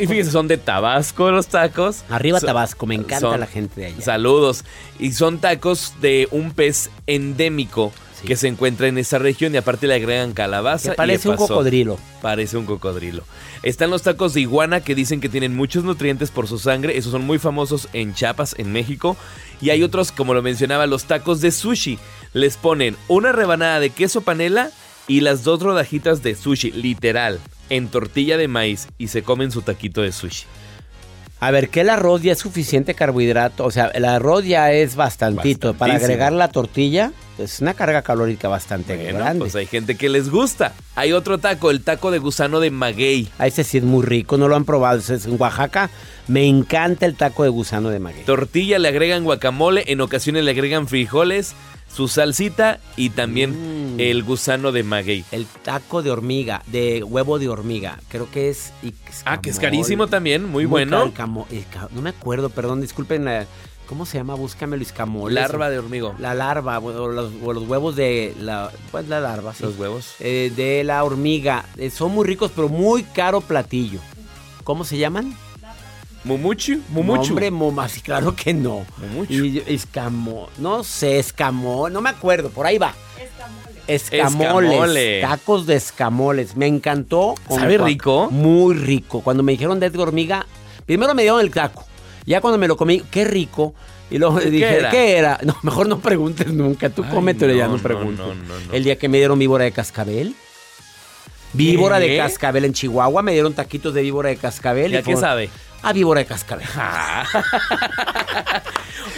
y 0.00 0.06
fíjense, 0.06 0.30
son 0.30 0.46
de 0.46 0.58
Tabasco 0.58 1.30
los 1.30 1.46
tacos. 1.46 2.04
Arriba 2.10 2.38
Son- 2.38 2.46
Tabasco, 2.48 2.86
me 2.86 2.94
encanta 2.94 3.20
son- 3.20 3.40
la 3.40 3.46
gente 3.46 3.80
de 3.80 3.86
allá. 3.86 4.00
Saludos. 4.02 4.64
Y 4.98 5.12
son 5.12 5.38
tacos 5.38 5.94
de 6.02 6.28
un 6.30 6.52
pez 6.52 6.90
endémico 7.06 7.90
Sí. 8.20 8.26
que 8.26 8.36
se 8.36 8.48
encuentra 8.48 8.88
en 8.88 8.98
esa 8.98 9.18
región 9.18 9.54
y 9.54 9.58
aparte 9.58 9.86
le 9.86 9.94
agregan 9.94 10.32
calabaza. 10.32 10.90
Que 10.90 10.94
y 10.94 10.96
parece 10.96 11.28
un 11.28 11.36
cocodrilo. 11.36 11.98
Parece 12.22 12.56
un 12.56 12.66
cocodrilo. 12.66 13.24
Están 13.62 13.90
los 13.90 14.02
tacos 14.02 14.34
de 14.34 14.40
iguana 14.40 14.80
que 14.80 14.94
dicen 14.94 15.20
que 15.20 15.28
tienen 15.28 15.54
muchos 15.56 15.84
nutrientes 15.84 16.30
por 16.30 16.46
su 16.46 16.58
sangre. 16.58 16.96
Esos 16.96 17.12
son 17.12 17.24
muy 17.24 17.38
famosos 17.38 17.88
en 17.92 18.14
Chiapas, 18.14 18.54
en 18.58 18.72
México. 18.72 19.16
Y 19.60 19.70
hay 19.70 19.82
otros, 19.82 20.12
como 20.12 20.34
lo 20.34 20.42
mencionaba, 20.42 20.86
los 20.86 21.04
tacos 21.04 21.40
de 21.40 21.50
sushi. 21.50 21.98
Les 22.32 22.56
ponen 22.56 22.96
una 23.08 23.32
rebanada 23.32 23.80
de 23.80 23.90
queso 23.90 24.20
panela 24.20 24.70
y 25.08 25.20
las 25.22 25.42
dos 25.42 25.60
rodajitas 25.60 26.22
de 26.22 26.34
sushi, 26.34 26.70
literal, 26.72 27.40
en 27.68 27.88
tortilla 27.88 28.36
de 28.36 28.48
maíz 28.48 28.86
y 28.96 29.08
se 29.08 29.22
comen 29.22 29.50
su 29.50 29.62
taquito 29.62 30.02
de 30.02 30.12
sushi. 30.12 30.44
A 31.40 31.50
ver, 31.50 31.70
que 31.70 31.80
el 31.80 31.88
arroz 31.90 32.22
ya 32.22 32.32
es 32.32 32.38
suficiente 32.38 32.94
carbohidrato. 32.94 33.64
O 33.64 33.70
sea, 33.70 33.86
el 33.86 34.04
arroz 34.04 34.44
ya 34.44 34.72
es 34.72 34.94
bastantito. 34.94 35.72
Para 35.74 35.94
agregar 35.94 36.32
la 36.32 36.48
tortilla, 36.48 37.12
es 37.38 37.60
una 37.60 37.72
carga 37.72 38.02
calórica 38.02 38.48
bastante 38.48 38.96
Bueno, 38.96 39.18
grande. 39.18 39.38
pues 39.40 39.54
hay 39.56 39.64
gente 39.66 39.96
que 39.96 40.10
les 40.10 40.28
gusta. 40.30 40.74
Hay 40.96 41.12
otro 41.12 41.38
taco, 41.38 41.70
el 41.70 41.82
taco 41.82 42.10
de 42.10 42.18
gusano 42.18 42.60
de 42.60 42.70
maguey. 42.70 43.28
A 43.38 43.46
ese 43.46 43.64
sí 43.64 43.78
es 43.78 43.84
muy 43.84 44.04
rico, 44.04 44.36
no 44.36 44.48
lo 44.48 44.56
han 44.56 44.66
probado. 44.66 44.98
Ese 44.98 45.14
es 45.14 45.24
en 45.24 45.40
Oaxaca 45.40 45.90
me 46.28 46.46
encanta 46.46 47.06
el 47.06 47.16
taco 47.16 47.42
de 47.42 47.48
gusano 47.48 47.88
de 47.90 47.98
maguey. 47.98 48.24
Tortilla 48.24 48.78
le 48.78 48.88
agregan 48.88 49.24
guacamole, 49.24 49.84
en 49.88 50.00
ocasiones 50.00 50.44
le 50.44 50.52
agregan 50.52 50.86
frijoles, 50.86 51.54
su 51.92 52.08
salsita 52.08 52.78
y 52.96 53.10
también 53.10 53.96
Mm. 53.96 54.00
el 54.00 54.22
gusano 54.22 54.72
de 54.72 54.82
maguey. 54.82 55.24
El 55.32 55.46
taco 55.46 56.02
de 56.02 56.10
hormiga, 56.10 56.62
de 56.66 57.02
huevo 57.02 57.38
de 57.38 57.48
hormiga. 57.48 57.98
Creo 58.08 58.30
que 58.30 58.48
es. 58.48 58.72
Ah, 59.24 59.40
que 59.40 59.50
es 59.50 59.58
carísimo 59.58 60.06
también, 60.06 60.44
muy, 60.48 60.64
bueno. 60.66 61.12
no 61.92 62.02
me 62.02 62.10
acuerdo, 62.10 62.50
perdón, 62.50 62.80
disculpen. 62.80 63.24
la- 63.24 63.46
¿Cómo 63.86 64.06
se 64.06 64.18
llama? 64.18 64.36
Búscamelo, 64.36 64.80
escamoles. 64.84 65.34
Larva 65.34 65.68
de 65.68 65.80
hormigo. 65.80 66.14
La 66.20 66.32
larva, 66.32 66.78
o 66.78 67.08
los, 67.08 67.32
o 67.42 67.52
los 67.52 67.68
huevos 67.68 67.96
de 67.96 68.36
la. 68.38 68.70
Pues 68.92 69.08
la 69.08 69.18
larva, 69.18 69.52
sí. 69.52 69.64
Los 69.64 69.76
huevos. 69.76 70.14
Eh, 70.20 70.52
de 70.54 70.84
la 70.84 71.02
hormiga. 71.02 71.64
Eh, 71.76 71.90
son 71.90 72.12
muy 72.12 72.24
ricos, 72.24 72.52
pero 72.54 72.68
muy 72.68 73.02
caro 73.02 73.40
platillo. 73.40 73.98
¿Cómo 74.62 74.84
se 74.84 74.96
llaman? 74.96 75.36
Mumuchu, 76.24 76.80
mumuchu. 76.90 77.30
Hombre, 77.30 77.50
moma, 77.50 77.88
sí, 77.88 78.00
claro 78.02 78.36
que 78.36 78.52
no. 78.52 78.84
Mumuchu. 78.98 79.32
Y 79.32 79.62
escamo, 79.66 80.48
no 80.58 80.84
sé, 80.84 81.18
escamo, 81.18 81.88
no 81.88 82.00
me 82.02 82.10
acuerdo, 82.10 82.50
por 82.50 82.66
ahí 82.66 82.76
va. 82.78 82.94
Escamoles. 83.86 84.70
Escamole. 84.72 85.20
Tacos 85.20 85.66
de 85.66 85.74
escamoles. 85.76 86.56
Me 86.56 86.66
encantó. 86.66 87.34
con 87.48 87.58
¿Sabe 87.58 87.76
rico? 87.78 88.28
Muy 88.30 88.74
rico. 88.74 89.20
Cuando 89.22 89.42
me 89.42 89.52
dijeron 89.52 89.80
de 89.80 89.86
Edgar 89.86 90.08
Hormiga, 90.08 90.46
primero 90.86 91.14
me 91.14 91.22
dieron 91.22 91.40
el 91.40 91.50
taco. 91.50 91.84
Ya 92.26 92.40
cuando 92.40 92.58
me 92.58 92.68
lo 92.68 92.76
comí, 92.76 93.00
qué 93.10 93.24
rico. 93.24 93.74
Y 94.10 94.18
luego 94.18 94.38
dije, 94.38 94.76
era? 94.78 94.90
¿qué 94.90 95.16
era? 95.16 95.38
No, 95.42 95.56
mejor 95.62 95.88
no 95.88 95.98
preguntes 95.98 96.48
nunca. 96.52 96.90
Tú 96.90 97.02
Ay, 97.04 97.10
cómetelo 97.14 97.52
y 97.54 97.56
ya 97.58 97.64
no, 97.64 97.70
no 97.72 97.76
no, 97.78 97.82
preguntes. 97.82 98.18
no, 98.18 98.34
no, 98.34 98.60
no. 98.68 98.72
El 98.72 98.84
día 98.84 98.96
que 98.96 99.08
me 99.08 99.18
dieron 99.18 99.38
víbora 99.38 99.64
de 99.64 99.72
cascabel. 99.72 100.34
Víbora 101.52 101.98
¿Qué? 101.98 102.08
de 102.10 102.16
cascabel 102.16 102.64
en 102.66 102.72
Chihuahua. 102.72 103.22
Me 103.22 103.32
dieron 103.32 103.54
taquitos 103.54 103.92
de 103.94 104.02
víbora 104.02 104.28
de 104.28 104.36
cascabel. 104.36 104.92
¿Y 104.92 104.96
a 104.96 105.02
fue- 105.02 105.14
qué 105.14 105.20
sabe? 105.20 105.50
A 105.82 105.92
víbora 105.92 106.20
de 106.20 106.26
cascabel. 106.26 106.66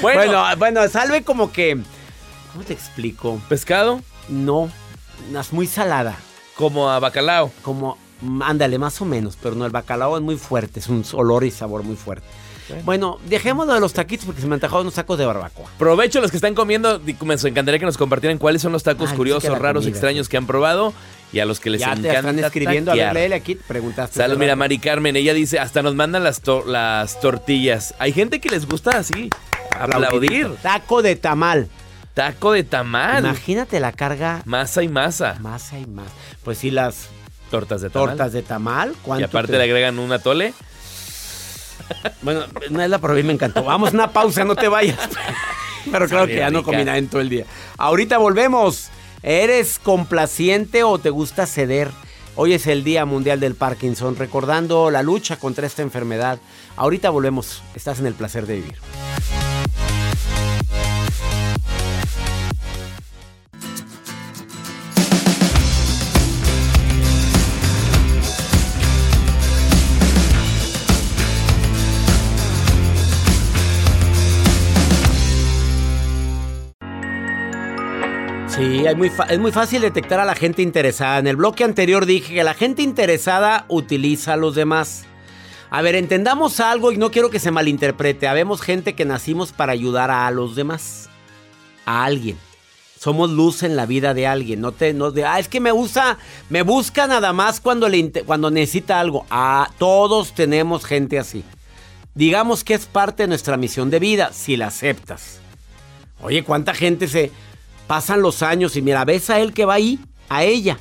Bueno, 0.01 0.19
Bueno, 0.21 0.57
bueno, 0.57 0.89
salve 0.89 1.23
como 1.23 1.53
que. 1.53 1.79
¿Cómo 2.53 2.65
te 2.65 2.73
explico? 2.73 3.41
pescado. 3.49 4.01
No, 4.29 4.69
es 5.39 5.53
muy 5.53 5.67
salada. 5.67 6.17
Como 6.57 6.91
a 6.91 6.99
bacalao. 6.99 7.53
Como, 7.63 7.99
ándale, 8.43 8.79
más 8.79 9.01
o 9.01 9.05
menos, 9.05 9.39
pero 9.41 9.55
no, 9.55 9.65
el 9.65 9.71
bacalao 9.71 10.17
es 10.17 10.23
muy 10.23 10.37
fuerte, 10.37 10.81
es 10.81 10.89
un 10.89 11.05
olor 11.13 11.45
y 11.45 11.51
sabor 11.51 11.83
muy 11.83 11.97
fuerte. 11.97 12.27
Bueno, 12.85 13.19
dejemos 13.27 13.67
lo 13.67 13.75
de 13.75 13.81
los 13.81 13.93
taquitos 13.93 14.27
porque 14.27 14.41
se 14.41 14.47
me 14.47 14.55
antojaron 14.55 14.83
unos 14.83 14.95
tacos 14.95 15.19
de 15.19 15.27
barbacoa. 15.27 15.67
Provecho 15.79 16.21
los 16.21 16.31
que 16.31 16.37
están 16.37 16.55
comiendo. 16.55 17.01
Me 17.01 17.35
encantaría 17.35 17.79
que 17.79 17.87
nos 17.87 17.99
compartieran 17.99 18.39
cuáles 18.39 18.63
son 18.63 18.73
los 18.73 18.83
tacos 18.83 19.11
Ay, 19.11 19.17
curiosos, 19.17 19.45
sí 19.53 19.59
raros, 19.61 19.83
comida, 19.85 19.91
extraños 19.91 20.29
que 20.29 20.37
han 20.37 20.47
probado 20.47 20.93
y 21.33 21.39
a 21.41 21.45
los 21.47 21.61
que 21.61 21.71
les 21.71 21.81
ya 21.81 21.93
encanta 21.93 22.13
están 22.15 22.39
escribiendo, 22.39 22.91
a 22.91 22.95
ver, 22.95 23.05
taquear. 23.05 23.15
léele 23.15 23.35
aquí, 23.35 23.55
preguntaste. 23.55 24.17
Salud, 24.19 24.37
mira. 24.39 24.55
Mari 24.57 24.79
Carmen, 24.79 25.17
ella 25.17 25.33
dice, 25.35 25.59
hasta 25.59 25.83
nos 25.83 25.95
mandan 25.95 26.25
las, 26.25 26.41
to- 26.43 26.65
las 26.67 27.21
tortillas. 27.21 27.95
Hay 27.99 28.13
gente 28.13 28.41
que 28.41 28.51
les 28.51 28.67
gusta 28.67 28.91
así, 28.99 29.31
aplaudir. 29.79 30.51
Taco 30.63 31.03
de 31.03 31.17
tamal. 31.17 31.69
Taco 32.15 32.53
de 32.53 32.63
tamal. 32.65 33.25
Imagínate 33.25 33.81
la 33.81 33.93
carga. 33.93 34.43
Masa 34.45 34.83
y 34.83 34.89
masa. 34.89 35.37
Masa 35.41 35.79
y 35.79 35.87
masa. 35.87 36.11
Pues 36.45 36.59
sí, 36.59 36.71
las 36.71 37.09
Tortas 37.51 37.81
de 37.83 37.91
tamal. 37.91 38.09
tortas 38.11 38.33
de 38.33 38.43
tamal. 38.43 38.91
Y 38.93 38.97
¿cuánto 39.03 39.27
aparte 39.27 39.53
te- 39.53 39.59
le 39.59 39.65
agregan 39.65 39.99
un 39.99 40.13
atole. 40.13 40.53
Bueno, 42.23 42.45
no 42.71 42.83
es 42.83 42.91
la 42.91 42.99
probé, 42.99 43.23
me 43.23 43.33
encantó. 43.33 43.65
Vamos 43.65 43.93
una 43.93 44.13
pausa, 44.13 44.45
no 44.45 44.57
te 44.57 44.69
vayas. 44.69 44.99
Pero 45.91 46.09
claro 46.09 46.27
que 46.27 46.37
ya 46.37 46.51
no 46.51 46.63
combina 46.63 46.97
en 46.97 47.09
todo 47.09 47.21
el 47.21 47.29
día. 47.29 47.45
Ahorita 47.79 48.19
volvemos. 48.19 48.91
¿Eres 49.23 49.79
complaciente 49.79 50.83
o 50.83 50.99
te 50.99 51.11
gusta 51.11 51.47
ceder? 51.47 51.91
Hoy 52.35 52.55
es 52.55 52.67
el 52.67 52.83
Día 52.83 53.05
Mundial 53.05 53.41
del 53.41 53.55
Parkinson, 53.55 54.17
recordando 54.17 54.91
la 54.91 55.03
lucha 55.03 55.37
contra 55.37 55.67
esta 55.67 55.83
enfermedad. 55.83 56.39
Ahorita 56.77 57.11
volvemos. 57.11 57.63
Estás 57.75 58.01
en 58.01 58.07
el 58.07 58.15
placer 58.15 58.47
de 58.47 58.57
vivir. 58.57 58.79
Es 78.85 79.39
muy, 79.39 79.53
fácil 79.53 79.81
detectar 79.81 80.19
a 80.19 80.25
la 80.25 80.35
gente 80.35 80.61
interesada. 80.61 81.19
En 81.19 81.29
el 81.29 81.37
bloque 81.37 81.63
anterior 81.63 82.05
dije 82.05 82.35
que 82.35 82.43
la 82.43 82.55
gente 82.55 82.83
interesada 82.83 83.65
utiliza 83.69 84.33
a 84.33 84.37
los 84.37 84.57
demás. 84.57 85.05
A 85.71 85.83
ver, 85.83 85.95
entendamos 85.95 86.59
algo 86.59 86.91
y 86.91 86.97
no 86.97 87.13
quiero 87.13 87.31
que 87.31 87.39
se 87.39 87.53
malinterprete. 87.53 88.27
Habemos 88.27 88.61
gente 88.61 88.95
que 88.95 89.05
nacimos 89.05 89.53
para 89.53 89.73
ayudar 89.73 90.11
a 90.11 90.29
los 90.33 90.57
demás. 90.57 91.09
A 91.87 92.05
alguien. 92.05 92.37
Somos 92.99 93.31
luz 93.31 93.63
en 93.63 93.77
la 93.77 93.87
vida 93.87 94.15
de 94.15 94.27
alguien. 94.27 94.61
No 94.61 94.73
te, 94.73 94.93
no 94.93 95.13
de, 95.13 95.25
ah, 95.25 95.39
es 95.39 95.47
que 95.47 95.61
me 95.61 95.73
usa, 95.73 96.19
me 96.51 96.63
busca 96.63 97.07
nada 97.07 97.33
más 97.33 97.61
cuando, 97.61 97.89
le, 97.89 98.11
cuando 98.27 98.51
necesita 98.51 98.99
algo. 98.99 99.25
Ah, 99.31 99.71
todos 99.79 100.35
tenemos 100.35 100.85
gente 100.85 101.21
así. 101.21 101.45
Digamos 102.15 102.65
que 102.65 102.75
es 102.75 102.87
parte 102.87 103.23
de 103.23 103.29
nuestra 103.29 103.57
misión 103.57 103.91
de 103.91 104.01
vida, 104.01 104.33
si 104.33 104.57
la 104.57 104.67
aceptas. 104.67 105.39
Oye, 106.21 106.43
¿cuánta 106.43 106.75
gente 106.75 107.07
se 107.07 107.31
pasan 107.93 108.23
los 108.23 108.43
años 108.43 108.75
y 108.77 108.81
mira, 108.81 109.05
ves 109.05 109.29
a 109.29 109.39
él 109.39 109.53
que 109.53 109.67
va 109.67 109.75
ahí, 109.75 109.99
a 110.31 110.45
ella? 110.45 110.79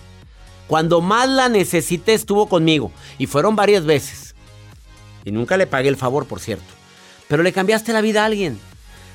Cuando 0.68 1.02
más 1.02 1.28
la 1.28 1.50
necesité 1.50 2.14
estuvo 2.14 2.48
conmigo 2.48 2.90
y 3.18 3.26
fueron 3.26 3.54
varias 3.54 3.84
veces. 3.84 4.34
Y 5.26 5.32
nunca 5.34 5.58
le 5.58 5.68
pagué 5.68 5.90
el 5.90 5.98
favor, 5.98 6.26
por 6.26 6.40
cierto. 6.40 6.64
Pero 7.28 7.44
le 7.44 7.52
cambiaste 7.52 7.92
la 7.92 8.00
vida 8.00 8.24
a 8.24 8.28
alguien. 8.28 8.58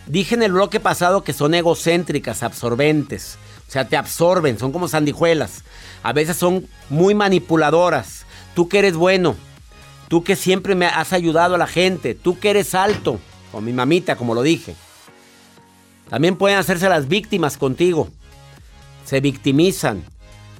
Dije 0.04 0.34
en 0.34 0.42
el 0.42 0.52
bloque 0.52 0.78
pasado 0.78 1.24
que 1.24 1.32
son 1.32 1.54
egocéntricas, 1.54 2.42
absorbentes. 2.42 3.38
O 3.66 3.70
sea, 3.70 3.88
te 3.88 3.96
absorben, 3.96 4.58
son 4.58 4.72
como 4.72 4.88
sandijuelas. 4.88 5.64
A 6.02 6.12
veces 6.12 6.36
son 6.36 6.68
muy 6.90 7.14
manipuladoras. 7.14 8.26
Tú 8.54 8.68
que 8.68 8.80
eres 8.80 8.94
bueno, 8.94 9.36
tú 10.08 10.22
que 10.22 10.36
siempre 10.36 10.74
me 10.74 10.84
has 10.84 11.14
ayudado 11.14 11.54
a 11.54 11.58
la 11.58 11.66
gente, 11.66 12.14
tú 12.14 12.38
que 12.38 12.50
eres 12.50 12.74
alto, 12.74 13.18
o 13.54 13.62
mi 13.62 13.72
mamita, 13.72 14.16
como 14.16 14.34
lo 14.34 14.42
dije. 14.42 14.76
También 16.08 16.36
pueden 16.36 16.58
hacerse 16.58 16.88
las 16.88 17.08
víctimas 17.08 17.56
contigo. 17.56 18.08
Se 19.04 19.20
victimizan. 19.20 20.04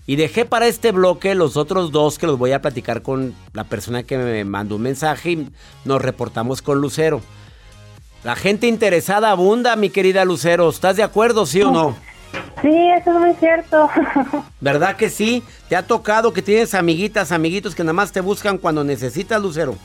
Y 0.08 0.16
dejé 0.16 0.44
para 0.44 0.66
este 0.66 0.92
bloque 0.92 1.34
los 1.34 1.56
otros 1.56 1.90
dos 1.90 2.18
que 2.18 2.26
los 2.26 2.38
voy 2.38 2.52
a 2.52 2.62
platicar 2.62 3.02
con 3.02 3.34
la 3.52 3.64
persona 3.64 4.04
que 4.04 4.16
me 4.16 4.44
mandó 4.44 4.76
un 4.76 4.82
mensaje 4.82 5.32
y 5.32 5.48
nos 5.84 6.00
reportamos 6.00 6.62
con 6.62 6.80
Lucero. 6.80 7.20
La 8.22 8.36
gente 8.36 8.68
interesada 8.68 9.30
abunda, 9.30 9.74
mi 9.74 9.90
querida 9.90 10.24
Lucero. 10.24 10.68
¿Estás 10.68 10.96
de 10.96 11.02
acuerdo, 11.02 11.44
sí 11.44 11.62
o 11.62 11.72
no? 11.72 11.96
Sí, 12.62 12.70
eso 12.98 13.12
es 13.12 13.20
muy 13.20 13.34
cierto. 13.34 13.88
¿Verdad 14.60 14.96
que 14.96 15.10
sí? 15.10 15.42
¿Te 15.68 15.76
ha 15.76 15.86
tocado 15.86 16.32
que 16.32 16.42
tienes 16.42 16.74
amiguitas, 16.74 17.32
amiguitos 17.32 17.74
que 17.74 17.82
nada 17.82 17.92
más 17.92 18.12
te 18.12 18.20
buscan 18.20 18.58
cuando 18.58 18.84
necesitas, 18.84 19.42
Lucero? 19.42 19.76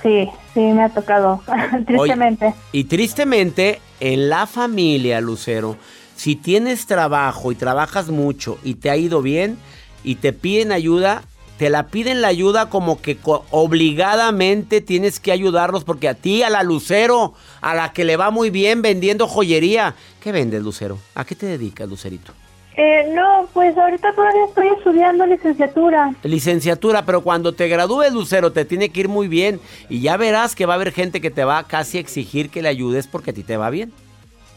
Sí, 0.00 0.28
sí, 0.54 0.60
me 0.60 0.84
ha 0.84 0.88
tocado, 0.88 1.42
tristemente. 1.86 2.54
Y 2.72 2.84
tristemente, 2.84 3.80
en 4.00 4.28
la 4.28 4.46
familia, 4.46 5.20
Lucero, 5.20 5.76
si 6.16 6.36
tienes 6.36 6.86
trabajo 6.86 7.52
y 7.52 7.56
trabajas 7.56 8.08
mucho 8.08 8.58
y 8.62 8.74
te 8.74 8.90
ha 8.90 8.96
ido 8.96 9.22
bien 9.22 9.58
y 10.04 10.16
te 10.16 10.32
piden 10.32 10.72
ayuda, 10.72 11.22
te 11.58 11.68
la 11.68 11.88
piden 11.88 12.22
la 12.22 12.28
ayuda 12.28 12.70
como 12.70 13.00
que 13.00 13.18
obligadamente 13.50 14.80
tienes 14.80 15.20
que 15.20 15.32
ayudarlos 15.32 15.84
porque 15.84 16.08
a 16.08 16.14
ti, 16.14 16.42
a 16.42 16.50
la 16.50 16.62
Lucero, 16.62 17.34
a 17.60 17.74
la 17.74 17.92
que 17.92 18.04
le 18.04 18.16
va 18.16 18.30
muy 18.30 18.50
bien 18.50 18.82
vendiendo 18.82 19.28
joyería. 19.28 19.94
¿Qué 20.20 20.32
vendes, 20.32 20.62
Lucero? 20.62 20.98
¿A 21.14 21.24
qué 21.24 21.34
te 21.34 21.46
dedicas, 21.46 21.88
Lucerito? 21.88 22.32
Eh, 22.74 23.12
no, 23.14 23.48
pues 23.52 23.76
ahorita 23.76 24.14
todavía 24.14 24.44
estoy 24.46 24.68
estudiando 24.68 25.26
licenciatura. 25.26 26.14
Licenciatura, 26.22 27.04
pero 27.04 27.20
cuando 27.22 27.52
te 27.52 27.68
gradúes, 27.68 28.12
Lucero, 28.14 28.52
te 28.52 28.64
tiene 28.64 28.88
que 28.88 29.00
ir 29.00 29.08
muy 29.08 29.28
bien. 29.28 29.60
Y 29.90 30.00
ya 30.00 30.16
verás 30.16 30.54
que 30.54 30.64
va 30.64 30.72
a 30.74 30.76
haber 30.76 30.92
gente 30.92 31.20
que 31.20 31.30
te 31.30 31.44
va 31.44 31.64
casi 31.64 31.98
a 31.98 32.00
exigir 32.00 32.48
que 32.48 32.62
le 32.62 32.68
ayudes 32.68 33.06
porque 33.06 33.30
a 33.30 33.34
ti 33.34 33.42
te 33.42 33.56
va 33.58 33.68
bien. 33.68 33.92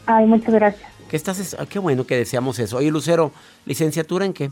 Ay, 0.06 0.24
muchas 0.26 0.54
gracias. 0.54 0.90
¿Qué 1.10 1.16
estás? 1.16 1.38
es- 1.38 1.56
ah, 1.58 1.66
qué 1.68 1.78
bueno 1.78 2.04
que 2.06 2.16
deseamos 2.16 2.58
eso. 2.58 2.78
Oye, 2.78 2.90
Lucero, 2.90 3.32
¿licenciatura 3.66 4.24
en 4.24 4.32
qué? 4.32 4.50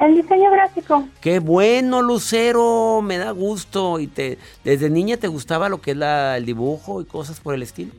El 0.00 0.16
diseño 0.16 0.50
gráfico. 0.50 1.06
Qué 1.20 1.38
bueno, 1.38 2.02
Lucero, 2.02 3.02
me 3.02 3.18
da 3.18 3.30
gusto. 3.30 4.00
¿Y 4.00 4.06
te 4.08 4.38
desde 4.64 4.90
niña 4.90 5.16
te 5.18 5.28
gustaba 5.28 5.68
lo 5.68 5.80
que 5.80 5.92
es 5.92 5.96
la- 5.96 6.36
el 6.38 6.44
dibujo 6.46 7.00
y 7.00 7.04
cosas 7.04 7.38
por 7.38 7.54
el 7.54 7.62
estilo? 7.62 7.92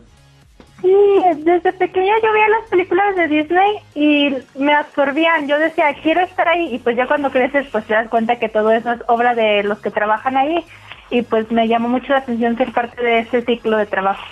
Sí, 0.82 0.96
desde 1.44 1.74
pequeña 1.74 2.13
yo 2.24 2.34
veía 2.34 2.48
las 2.50 2.70
películas 2.70 3.15
de 3.15 3.28
Disney 3.28 3.78
y 3.94 4.36
me 4.58 4.74
absorbían. 4.74 5.48
Yo 5.48 5.60
decía, 5.60 5.94
quiero 6.02 6.22
estar 6.22 6.48
ahí. 6.48 6.74
Y 6.74 6.80
pues 6.80 6.98
ya 6.98 7.08
cuando 7.08 7.30
creces, 7.30 7.67
pues 7.72 7.86
te 7.86 7.94
das 7.94 8.10
cuenta 8.10 8.39
que 8.39 8.50
todo 8.50 8.72
eso 8.72 8.91
es 8.91 9.02
obra 9.08 9.36
de 9.36 9.63
los 9.63 9.80
que 9.80 9.91
trabajan 9.91 10.38
ahí. 10.38 10.65
Y 11.12 11.22
pues 11.22 11.52
me 11.52 11.67
llamó 11.67 11.88
mucho 11.88 12.13
la 12.13 12.20
atención 12.20 12.58
ser 12.58 12.72
parte 12.72 13.02
de 13.02 13.20
ese 13.20 13.44
ciclo 13.44 13.78
de 13.78 13.86
trabajo. 13.86 14.24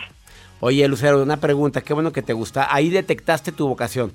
Oye, 0.60 0.88
Lucero, 0.88 1.22
una 1.22 1.38
pregunta, 1.38 1.82
qué 1.82 1.94
bueno 1.94 2.12
que 2.12 2.22
te 2.22 2.34
gusta. 2.34 2.68
Ahí 2.74 2.90
detectaste 2.90 3.52
tu 3.52 3.68
vocación. 3.68 4.12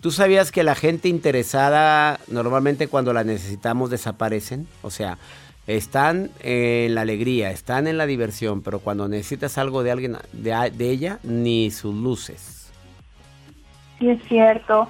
¿Tú 0.00 0.10
sabías 0.12 0.52
que 0.52 0.62
la 0.62 0.74
gente 0.74 1.08
interesada 1.08 2.20
normalmente 2.28 2.86
cuando 2.86 3.12
la 3.12 3.24
necesitamos 3.24 3.90
desaparecen? 3.90 4.68
O 4.82 4.90
sea, 4.90 5.18
están 5.68 6.30
en 6.40 6.94
la 6.94 7.02
alegría, 7.02 7.50
están 7.50 7.86
en 7.86 7.98
la 7.98 8.06
diversión, 8.06 8.62
pero 8.62 8.80
cuando 8.80 9.06
necesitas 9.06 9.58
algo 9.58 9.82
de 9.82 9.90
alguien, 9.92 10.16
de, 10.32 10.90
ella, 10.90 11.18
ni 11.22 11.70
sus 11.70 11.94
luces. 11.94 12.72
Sí, 13.98 14.08
es 14.08 14.22
cierto. 14.24 14.88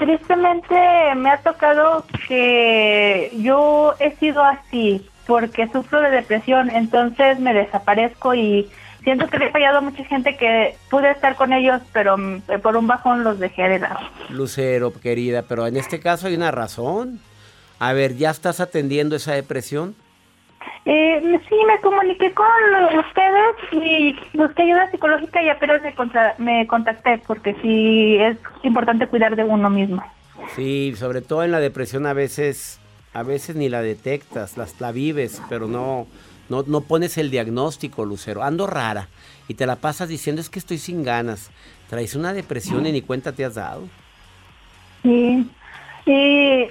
Tristemente 0.00 0.74
me 1.16 1.30
ha 1.30 1.38
tocado 1.38 2.04
que 2.26 3.30
yo 3.38 3.94
he 4.00 4.10
sido 4.16 4.42
así 4.42 5.08
porque 5.26 5.68
sufro 5.68 6.00
de 6.00 6.10
depresión, 6.10 6.68
entonces 6.70 7.38
me 7.38 7.54
desaparezco 7.54 8.34
y 8.34 8.68
siento 9.04 9.28
que 9.28 9.38
le 9.38 9.46
he 9.46 9.50
fallado 9.52 9.78
a 9.78 9.82
mucha 9.82 10.04
gente 10.04 10.36
que 10.36 10.74
pude 10.90 11.12
estar 11.12 11.36
con 11.36 11.52
ellos, 11.52 11.80
pero 11.92 12.18
mm, 12.18 12.42
por 12.60 12.76
un 12.76 12.88
bajón 12.88 13.22
los 13.22 13.38
dejé 13.38 13.68
de 13.68 13.78
lado. 13.78 14.00
Lucero, 14.30 14.92
querida, 14.92 15.42
pero 15.42 15.68
en 15.68 15.76
este 15.76 16.00
caso 16.00 16.26
hay 16.26 16.34
una 16.34 16.50
razón. 16.50 17.20
A 17.78 17.92
ver, 17.92 18.16
¿ya 18.16 18.30
estás 18.30 18.58
atendiendo 18.58 19.14
esa 19.14 19.32
depresión? 19.34 19.94
Eh, 20.84 21.38
sí, 21.48 21.54
me 21.66 21.78
comuniqué 21.80 22.32
con 22.32 22.46
ustedes 22.98 23.56
y 23.72 24.16
busqué 24.36 24.62
ayuda 24.62 24.90
psicológica 24.90 25.42
y 25.42 25.48
apenas 25.50 25.82
me, 25.82 25.94
contra- 25.94 26.34
me 26.38 26.66
contacté 26.66 27.20
porque 27.26 27.54
sí 27.62 28.16
es 28.18 28.38
importante 28.62 29.06
cuidar 29.06 29.36
de 29.36 29.44
uno 29.44 29.68
mismo. 29.70 30.02
Sí, 30.56 30.94
sobre 30.96 31.20
todo 31.20 31.44
en 31.44 31.50
la 31.52 31.60
depresión 31.60 32.06
a 32.06 32.12
veces, 32.14 32.80
a 33.12 33.22
veces 33.22 33.54
ni 33.56 33.68
la 33.68 33.82
detectas, 33.82 34.56
las, 34.56 34.80
la 34.80 34.92
vives, 34.92 35.42
pero 35.48 35.66
no, 35.68 36.06
no, 36.48 36.64
no 36.66 36.80
pones 36.80 37.18
el 37.18 37.30
diagnóstico, 37.30 38.04
Lucero. 38.04 38.42
Ando 38.42 38.66
rara 38.66 39.08
y 39.46 39.54
te 39.54 39.66
la 39.66 39.76
pasas 39.76 40.08
diciendo 40.08 40.40
es 40.40 40.48
que 40.48 40.58
estoy 40.58 40.78
sin 40.78 41.02
ganas. 41.04 41.50
Traes 41.90 42.14
una 42.14 42.32
depresión 42.32 42.86
y 42.86 42.92
ni 42.92 43.02
cuenta 43.02 43.32
te 43.32 43.44
has 43.44 43.54
dado. 43.56 43.86
Sí, 45.02 45.48
y 46.08 46.68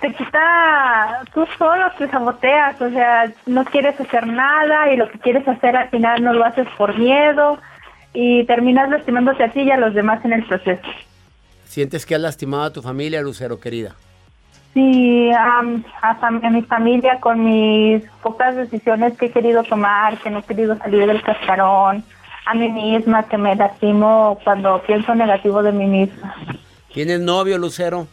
te 0.00 0.14
quita, 0.14 1.22
tú 1.34 1.46
solo 1.58 1.90
te 1.98 2.08
saboteas, 2.08 2.80
o 2.80 2.90
sea, 2.90 3.32
no 3.46 3.64
quieres 3.64 3.98
hacer 4.00 4.26
nada 4.26 4.92
y 4.92 4.96
lo 4.96 5.10
que 5.10 5.18
quieres 5.18 5.46
hacer 5.48 5.76
al 5.76 5.88
final 5.90 6.22
no 6.22 6.32
lo 6.32 6.44
haces 6.44 6.68
por 6.76 6.96
miedo 6.98 7.58
y 8.14 8.44
terminas 8.44 8.88
lastimándote 8.88 9.44
a 9.44 9.50
ti 9.50 9.62
y 9.62 9.70
a 9.70 9.76
los 9.76 9.94
demás 9.94 10.24
en 10.24 10.32
el 10.32 10.44
proceso. 10.44 10.88
¿Sientes 11.64 12.06
que 12.06 12.14
has 12.14 12.20
lastimado 12.20 12.64
a 12.64 12.72
tu 12.72 12.80
familia, 12.80 13.20
Lucero, 13.20 13.58
querida? 13.60 13.94
Sí, 14.72 15.30
am, 15.32 15.82
hasta 16.02 16.28
en 16.28 16.52
mi 16.52 16.62
familia 16.62 17.18
con 17.20 17.42
mis 17.42 18.02
pocas 18.22 18.54
decisiones 18.56 19.16
que 19.16 19.26
he 19.26 19.30
querido 19.30 19.64
tomar, 19.64 20.18
que 20.18 20.30
no 20.30 20.40
he 20.40 20.42
querido 20.42 20.76
salir 20.76 21.06
del 21.06 21.22
cascarón, 21.22 22.04
a 22.44 22.54
mí 22.54 22.68
misma 22.68 23.24
que 23.24 23.38
me 23.38 23.56
lastimo 23.56 24.38
cuando 24.44 24.80
pienso 24.86 25.14
negativo 25.14 25.62
de 25.62 25.72
mí 25.72 25.86
misma. 25.86 26.34
¿Tienes 26.92 27.20
novio, 27.20 27.58
Lucero? 27.58 28.06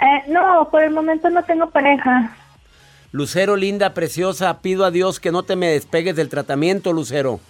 Eh, 0.00 0.30
no, 0.30 0.68
por 0.70 0.82
el 0.82 0.90
momento 0.92 1.30
no 1.30 1.42
tengo 1.44 1.70
pareja. 1.70 2.36
Lucero, 3.12 3.56
linda, 3.56 3.94
preciosa, 3.94 4.60
pido 4.60 4.84
a 4.84 4.90
Dios 4.90 5.20
que 5.20 5.30
no 5.32 5.44
te 5.44 5.56
me 5.56 5.68
despegues 5.68 6.16
del 6.16 6.28
tratamiento, 6.28 6.92
Lucero. 6.92 7.40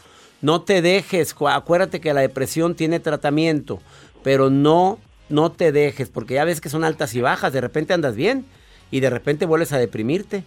No 0.42 0.61
te 0.62 0.83
dejes, 0.83 1.33
cu- 1.33 1.48
acuérdate 1.48 2.00
que 2.00 2.12
la 2.12 2.20
depresión 2.20 2.74
tiene 2.74 3.00
tratamiento, 3.00 3.80
pero 4.22 4.50
no, 4.50 4.98
no 5.30 5.50
te 5.52 5.72
dejes, 5.72 6.11
porque 6.11 6.35
ya 6.35 6.44
ves 6.44 6.61
que 6.61 6.68
son 6.68 6.85
altas 6.85 7.14
y 7.14 7.22
bajas, 7.22 7.52
de 7.54 7.62
repente 7.62 7.94
andas 7.94 8.14
bien 8.14 8.44
y 8.90 9.00
de 9.00 9.09
repente 9.09 9.46
vuelves 9.46 9.72
a 9.72 9.78
deprimirte. 9.78 10.44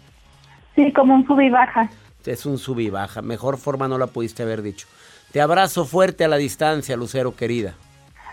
Sí, 0.75 0.91
como 0.93 1.15
un 1.15 1.25
sub 1.25 1.39
y 1.41 1.49
baja. 1.49 1.89
Es 2.23 2.45
un 2.45 2.60
sub 2.60 2.79
y 2.79 2.89
baja, 2.91 3.21
mejor 3.23 3.57
forma 3.57 3.88
no 3.88 3.97
la 3.97 4.07
pudiste 4.07 4.43
haber 4.43 4.62
dicho. 4.62 4.86
Te 5.31 5.41
abrazo 5.41 5.86
fuerte 5.86 6.25
a 6.25 6.27
la 6.27 6.38
distancia, 6.38 6.95
Lucero, 6.95 7.36
querida. 7.36 7.73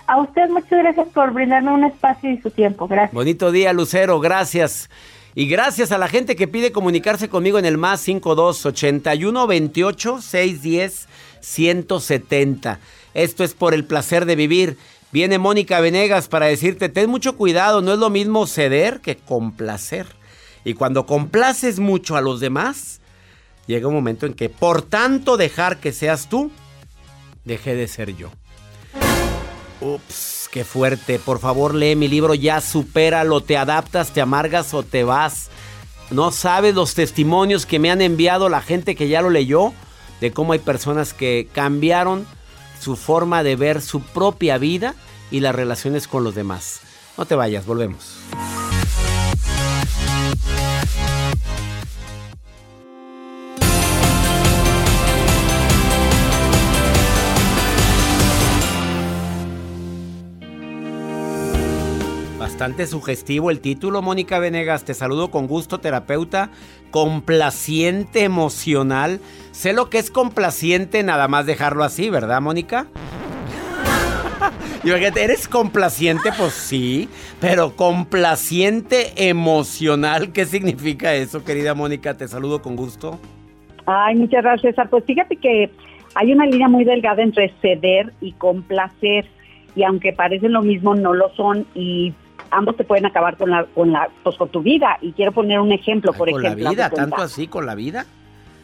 A 0.06 0.20
usted 0.20 0.48
muchas 0.50 0.78
gracias 0.78 1.08
por 1.08 1.32
brindarme 1.32 1.72
un 1.72 1.84
espacio 1.84 2.30
y 2.30 2.38
su 2.40 2.50
tiempo. 2.50 2.86
Gracias. 2.86 3.12
Bonito 3.12 3.50
día, 3.52 3.72
Lucero, 3.72 4.20
gracias. 4.20 4.90
Y 5.34 5.48
gracias 5.48 5.90
a 5.90 5.98
la 5.98 6.08
gente 6.08 6.36
que 6.36 6.46
pide 6.46 6.72
comunicarse 6.72 7.28
conmigo 7.28 7.58
en 7.58 7.64
el 7.64 7.78
más 7.78 8.00
52 8.02 8.66
81 8.66 9.46
28 9.46 10.20
610 10.20 11.08
170. 11.40 12.78
Esto 13.14 13.44
es 13.44 13.54
por 13.54 13.74
el 13.74 13.84
placer 13.84 14.26
de 14.26 14.36
vivir. 14.36 14.76
Viene 15.12 15.38
Mónica 15.38 15.80
Venegas 15.80 16.28
para 16.28 16.46
decirte, 16.46 16.88
ten 16.88 17.08
mucho 17.08 17.36
cuidado, 17.36 17.82
no 17.82 17.92
es 17.92 17.98
lo 17.98 18.10
mismo 18.10 18.46
ceder 18.46 19.00
que 19.00 19.16
complacer. 19.16 20.06
Y 20.64 20.74
cuando 20.74 21.06
complaces 21.06 21.78
mucho 21.78 22.16
a 22.16 22.20
los 22.20 22.40
demás, 22.40 23.00
llega 23.66 23.88
un 23.88 23.94
momento 23.94 24.26
en 24.26 24.34
que 24.34 24.48
por 24.48 24.82
tanto 24.82 25.36
dejar 25.36 25.78
que 25.78 25.92
seas 25.92 26.28
tú, 26.28 26.50
dejé 27.44 27.74
de 27.74 27.86
ser 27.86 28.16
yo. 28.16 28.30
Ups, 29.80 30.48
qué 30.50 30.64
fuerte. 30.64 31.18
Por 31.18 31.38
favor, 31.38 31.74
lee 31.74 31.96
mi 31.96 32.08
libro 32.08 32.34
ya, 32.34 32.60
supéralo, 32.60 33.40
te 33.40 33.56
adaptas, 33.56 34.12
te 34.12 34.20
amargas 34.20 34.74
o 34.74 34.82
te 34.82 35.04
vas. 35.04 35.50
No 36.10 36.30
sabes 36.30 36.74
los 36.74 36.94
testimonios 36.94 37.66
que 37.66 37.78
me 37.78 37.90
han 37.90 38.02
enviado 38.02 38.48
la 38.48 38.60
gente 38.60 38.94
que 38.94 39.08
ya 39.08 39.22
lo 39.22 39.30
leyó 39.30 39.72
de 40.20 40.32
cómo 40.32 40.52
hay 40.52 40.58
personas 40.58 41.12
que 41.12 41.48
cambiaron 41.52 42.26
su 42.80 42.96
forma 42.96 43.42
de 43.42 43.56
ver 43.56 43.80
su 43.80 44.00
propia 44.00 44.58
vida 44.58 44.94
y 45.30 45.40
las 45.40 45.54
relaciones 45.54 46.06
con 46.06 46.24
los 46.24 46.34
demás. 46.34 46.80
No 47.16 47.26
te 47.26 47.34
vayas, 47.34 47.66
volvemos. 47.66 48.16
Bastante 62.54 62.86
sugestivo 62.86 63.50
el 63.50 63.58
título, 63.58 64.00
Mónica 64.00 64.38
Venegas. 64.38 64.84
Te 64.84 64.94
saludo 64.94 65.32
con 65.32 65.48
gusto, 65.48 65.80
terapeuta 65.80 66.50
complaciente 66.92 68.22
emocional. 68.22 69.18
Sé 69.50 69.72
lo 69.72 69.90
que 69.90 69.98
es 69.98 70.08
complaciente, 70.08 71.02
nada 71.02 71.26
más 71.26 71.46
dejarlo 71.46 71.82
así, 71.82 72.10
¿verdad, 72.10 72.40
Mónica? 72.40 72.86
¿eres 74.84 75.48
complaciente? 75.48 76.30
Pues 76.38 76.52
sí, 76.52 77.08
pero 77.40 77.74
complaciente 77.74 79.28
emocional, 79.28 80.30
¿qué 80.30 80.44
significa 80.44 81.12
eso, 81.12 81.44
querida 81.44 81.74
Mónica? 81.74 82.16
Te 82.16 82.28
saludo 82.28 82.62
con 82.62 82.76
gusto. 82.76 83.18
Ay, 83.84 84.14
muchas 84.14 84.44
gracias, 84.44 84.76
César. 84.76 84.88
Pues 84.90 85.04
fíjate 85.06 85.34
que 85.38 85.72
hay 86.14 86.32
una 86.32 86.46
línea 86.46 86.68
muy 86.68 86.84
delgada 86.84 87.20
entre 87.20 87.52
ceder 87.60 88.12
y 88.20 88.30
complacer. 88.34 89.26
Y 89.74 89.82
aunque 89.82 90.12
parecen 90.12 90.52
lo 90.52 90.62
mismo, 90.62 90.94
no 90.94 91.14
lo 91.14 91.34
son. 91.34 91.66
Y 91.74 92.14
ambos 92.54 92.76
te 92.76 92.84
pueden 92.84 93.06
acabar 93.06 93.36
con 93.36 93.50
la, 93.50 93.64
con 93.64 93.92
la, 93.92 94.08
pues 94.22 94.36
con 94.36 94.48
tu 94.48 94.62
vida. 94.62 94.98
Y 95.00 95.12
quiero 95.12 95.32
poner 95.32 95.60
un 95.60 95.72
ejemplo, 95.72 96.12
por 96.12 96.30
con 96.30 96.44
ejemplo. 96.44 96.64
la 96.64 96.70
vida, 96.70 96.90
tanto 96.90 97.22
así, 97.22 97.46
con 97.46 97.66
la 97.66 97.74
vida. 97.74 98.06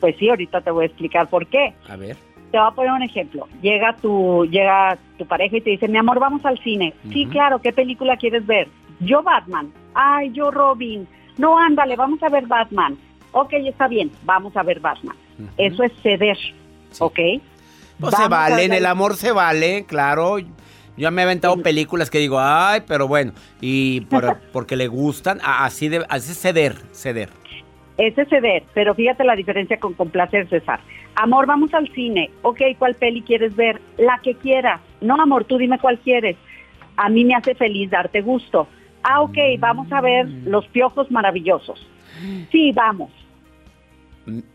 Pues 0.00 0.16
sí, 0.18 0.29
ahorita 0.29 0.61
te 0.61 0.70
voy 0.70 0.85
a 0.85 0.87
explicar 0.87 1.29
por 1.29 1.46
qué. 1.46 1.74
A 1.88 1.96
ver. 1.96 2.16
Te 2.50 2.59
voy 2.59 2.66
a 2.66 2.70
poner 2.70 2.92
un 2.92 3.03
ejemplo. 3.03 3.46
Llega 3.62 3.94
tu, 3.96 4.46
llega 4.46 4.98
tu 5.18 5.26
pareja 5.26 5.59
y 5.59 5.61
te 5.61 5.70
dice, 5.70 5.88
mi 5.88 5.98
amor, 5.98 6.18
vamos 6.18 6.44
al 6.44 6.59
cine. 6.59 6.94
Sí, 7.12 7.26
claro, 7.26 7.61
¿qué 7.61 7.72
película 7.72 8.16
quieres 8.16 8.46
ver? 8.46 8.68
Yo 9.00 9.22
Batman. 9.22 9.72
Ay, 9.94 10.33
yo 10.33 10.50
Robin. 10.50 11.07
No, 11.38 11.59
ándale, 11.59 11.96
vamos 11.96 12.22
a 12.22 12.29
ver 12.29 12.46
Batman. 12.46 12.98
Ok, 13.33 13.53
está 13.53 13.87
bien, 13.87 14.11
vamos 14.24 14.57
a 14.57 14.62
ver 14.62 14.81
Batman. 14.81 15.16
Eso 15.57 15.83
es 15.83 15.92
ceder, 16.03 16.37
¿ok? 16.98 17.18
Pues 17.98 18.14
se 18.14 18.22
Vamos 18.22 18.31
vale, 18.31 18.64
en 18.64 18.72
el 18.72 18.87
amor 18.87 19.14
se 19.16 19.31
vale, 19.33 19.85
claro. 19.87 20.38
Yo 21.00 21.10
me 21.10 21.22
he 21.22 21.24
aventado 21.24 21.56
películas 21.62 22.10
que 22.10 22.18
digo, 22.18 22.38
ay, 22.38 22.82
pero 22.86 23.08
bueno, 23.08 23.32
y 23.60 24.02
por- 24.02 24.36
porque 24.52 24.76
le 24.76 24.86
gustan, 24.86 25.38
así 25.42 25.88
de, 25.88 26.04
así 26.10 26.34
ceder, 26.34 26.74
ceder. 26.92 27.30
Ese 27.96 28.24
ceder, 28.26 28.64
pero 28.74 28.94
fíjate 28.94 29.24
la 29.24 29.34
diferencia 29.34 29.78
con 29.80 29.94
complacer, 29.94 30.48
César. 30.48 30.80
Amor, 31.14 31.46
vamos 31.46 31.72
al 31.74 31.88
cine. 31.92 32.30
Ok, 32.42 32.60
¿cuál 32.78 32.94
peli 32.94 33.22
quieres 33.22 33.56
ver? 33.56 33.80
La 33.98 34.18
que 34.22 34.34
quieras. 34.34 34.80
No, 35.00 35.14
amor, 35.20 35.44
tú 35.44 35.56
dime 35.58 35.78
cuál 35.78 35.98
quieres. 35.98 36.36
A 36.96 37.08
mí 37.08 37.24
me 37.24 37.34
hace 37.34 37.54
feliz 37.54 37.90
darte 37.90 38.20
gusto. 38.20 38.68
Ah, 39.02 39.22
ok, 39.22 39.36
vamos 39.58 39.90
a 39.92 40.00
ver 40.02 40.26
Los 40.44 40.66
Piojos 40.68 41.10
Maravillosos. 41.10 41.86
Sí, 42.52 42.72
vamos. 42.72 43.10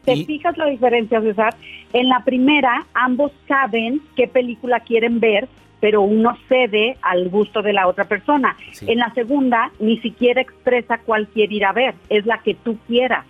¿Te 0.05 0.25
fijas 0.25 0.58
la 0.58 0.67
diferencia, 0.67 1.21
César? 1.21 1.55
En 1.91 2.08
la 2.08 2.23
primera, 2.23 2.86
ambos 2.93 3.31
saben 3.47 4.01
qué 4.15 4.27
película 4.27 4.79
quieren 4.81 5.19
ver, 5.19 5.47
pero 5.79 6.01
uno 6.01 6.38
cede 6.47 6.97
al 7.01 7.29
gusto 7.29 7.61
de 7.61 7.73
la 7.73 7.88
otra 7.88 8.05
persona. 8.05 8.55
Sí. 8.71 8.85
En 8.89 8.99
la 8.99 9.13
segunda, 9.13 9.71
ni 9.79 9.99
siquiera 9.99 10.41
expresa 10.41 10.99
cuál 10.99 11.27
quiere 11.27 11.55
ir 11.55 11.65
a 11.65 11.73
ver, 11.73 11.95
es 12.09 12.25
la 12.25 12.39
que 12.39 12.55
tú 12.55 12.77
quieras. 12.88 13.25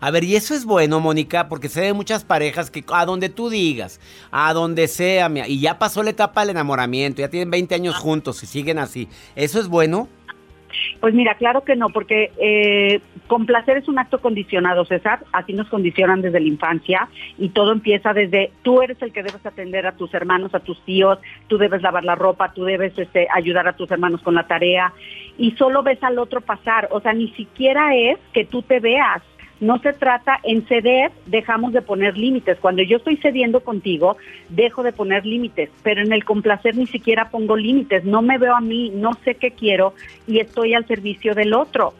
A 0.00 0.10
ver, 0.10 0.24
y 0.24 0.36
eso 0.36 0.54
es 0.54 0.66
bueno, 0.66 1.00
Mónica, 1.00 1.48
porque 1.48 1.70
sé 1.70 1.80
de 1.80 1.92
muchas 1.94 2.24
parejas 2.24 2.70
que 2.70 2.84
a 2.92 3.06
donde 3.06 3.30
tú 3.30 3.48
digas, 3.48 4.00
a 4.30 4.52
donde 4.52 4.86
sea, 4.86 5.30
y 5.46 5.60
ya 5.60 5.78
pasó 5.78 6.02
la 6.02 6.10
etapa 6.10 6.42
del 6.42 6.50
enamoramiento, 6.50 7.22
ya 7.22 7.30
tienen 7.30 7.50
20 7.50 7.74
años 7.74 7.96
juntos 7.96 8.42
y 8.42 8.46
siguen 8.46 8.78
así. 8.78 9.08
¿Eso 9.34 9.58
es 9.58 9.68
bueno? 9.68 10.08
Pues 11.00 11.14
mira, 11.14 11.34
claro 11.34 11.64
que 11.64 11.76
no, 11.76 11.90
porque 11.90 12.32
eh, 12.38 13.00
complacer 13.26 13.78
es 13.78 13.88
un 13.88 13.98
acto 13.98 14.20
condicionado, 14.20 14.84
César. 14.84 15.20
Así 15.32 15.52
nos 15.52 15.68
condicionan 15.68 16.22
desde 16.22 16.40
la 16.40 16.48
infancia 16.48 17.08
y 17.38 17.50
todo 17.50 17.72
empieza 17.72 18.12
desde 18.12 18.50
tú 18.62 18.82
eres 18.82 19.00
el 19.02 19.12
que 19.12 19.22
debes 19.22 19.44
atender 19.44 19.86
a 19.86 19.92
tus 19.92 20.12
hermanos, 20.14 20.54
a 20.54 20.60
tus 20.60 20.80
tíos, 20.84 21.18
tú 21.48 21.58
debes 21.58 21.82
lavar 21.82 22.04
la 22.04 22.14
ropa, 22.14 22.52
tú 22.52 22.64
debes 22.64 22.98
este, 22.98 23.26
ayudar 23.34 23.68
a 23.68 23.76
tus 23.76 23.90
hermanos 23.90 24.22
con 24.22 24.34
la 24.34 24.46
tarea 24.46 24.92
y 25.36 25.52
solo 25.52 25.82
ves 25.82 26.02
al 26.02 26.18
otro 26.18 26.40
pasar. 26.40 26.88
O 26.90 27.00
sea, 27.00 27.12
ni 27.12 27.28
siquiera 27.30 27.94
es 27.94 28.18
que 28.32 28.44
tú 28.44 28.62
te 28.62 28.80
veas. 28.80 29.22
No 29.64 29.78
se 29.78 29.94
trata 29.94 30.40
en 30.42 30.66
ceder, 30.66 31.10
dejamos 31.24 31.72
de 31.72 31.80
poner 31.80 32.18
límites. 32.18 32.58
Cuando 32.60 32.82
yo 32.82 32.98
estoy 32.98 33.16
cediendo 33.16 33.60
contigo, 33.60 34.18
dejo 34.50 34.82
de 34.82 34.92
poner 34.92 35.24
límites, 35.24 35.70
pero 35.82 36.02
en 36.02 36.12
el 36.12 36.22
complacer 36.22 36.76
ni 36.76 36.86
siquiera 36.86 37.30
pongo 37.30 37.56
límites. 37.56 38.04
No 38.04 38.20
me 38.20 38.36
veo 38.36 38.54
a 38.54 38.60
mí, 38.60 38.92
no 38.94 39.12
sé 39.24 39.36
qué 39.36 39.52
quiero 39.52 39.94
y 40.26 40.40
estoy 40.40 40.74
al 40.74 40.86
servicio 40.86 41.34
del 41.34 41.54
otro. 41.54 41.94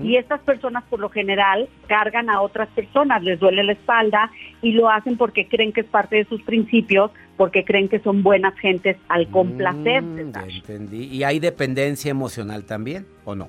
Y 0.00 0.14
estas 0.14 0.40
personas 0.42 0.84
por 0.84 1.00
lo 1.00 1.08
general 1.08 1.68
cargan 1.88 2.30
a 2.30 2.40
otras 2.40 2.68
personas, 2.68 3.20
les 3.24 3.40
duele 3.40 3.64
la 3.64 3.72
espalda 3.72 4.30
y 4.62 4.70
lo 4.70 4.88
hacen 4.88 5.16
porque 5.16 5.48
creen 5.48 5.72
que 5.72 5.80
es 5.80 5.88
parte 5.88 6.14
de 6.14 6.24
sus 6.26 6.40
principios, 6.42 7.10
porque 7.36 7.64
creen 7.64 7.88
que 7.88 7.98
son 7.98 8.22
buenas 8.22 8.56
gentes 8.60 8.96
al 9.08 9.26
complacer. 9.28 10.02
Mm, 10.02 10.32
ya 10.32 10.46
entendí. 10.46 11.04
¿Y 11.06 11.24
hay 11.24 11.40
dependencia 11.40 12.12
emocional 12.12 12.64
también 12.64 13.06
o 13.24 13.34
no? 13.34 13.48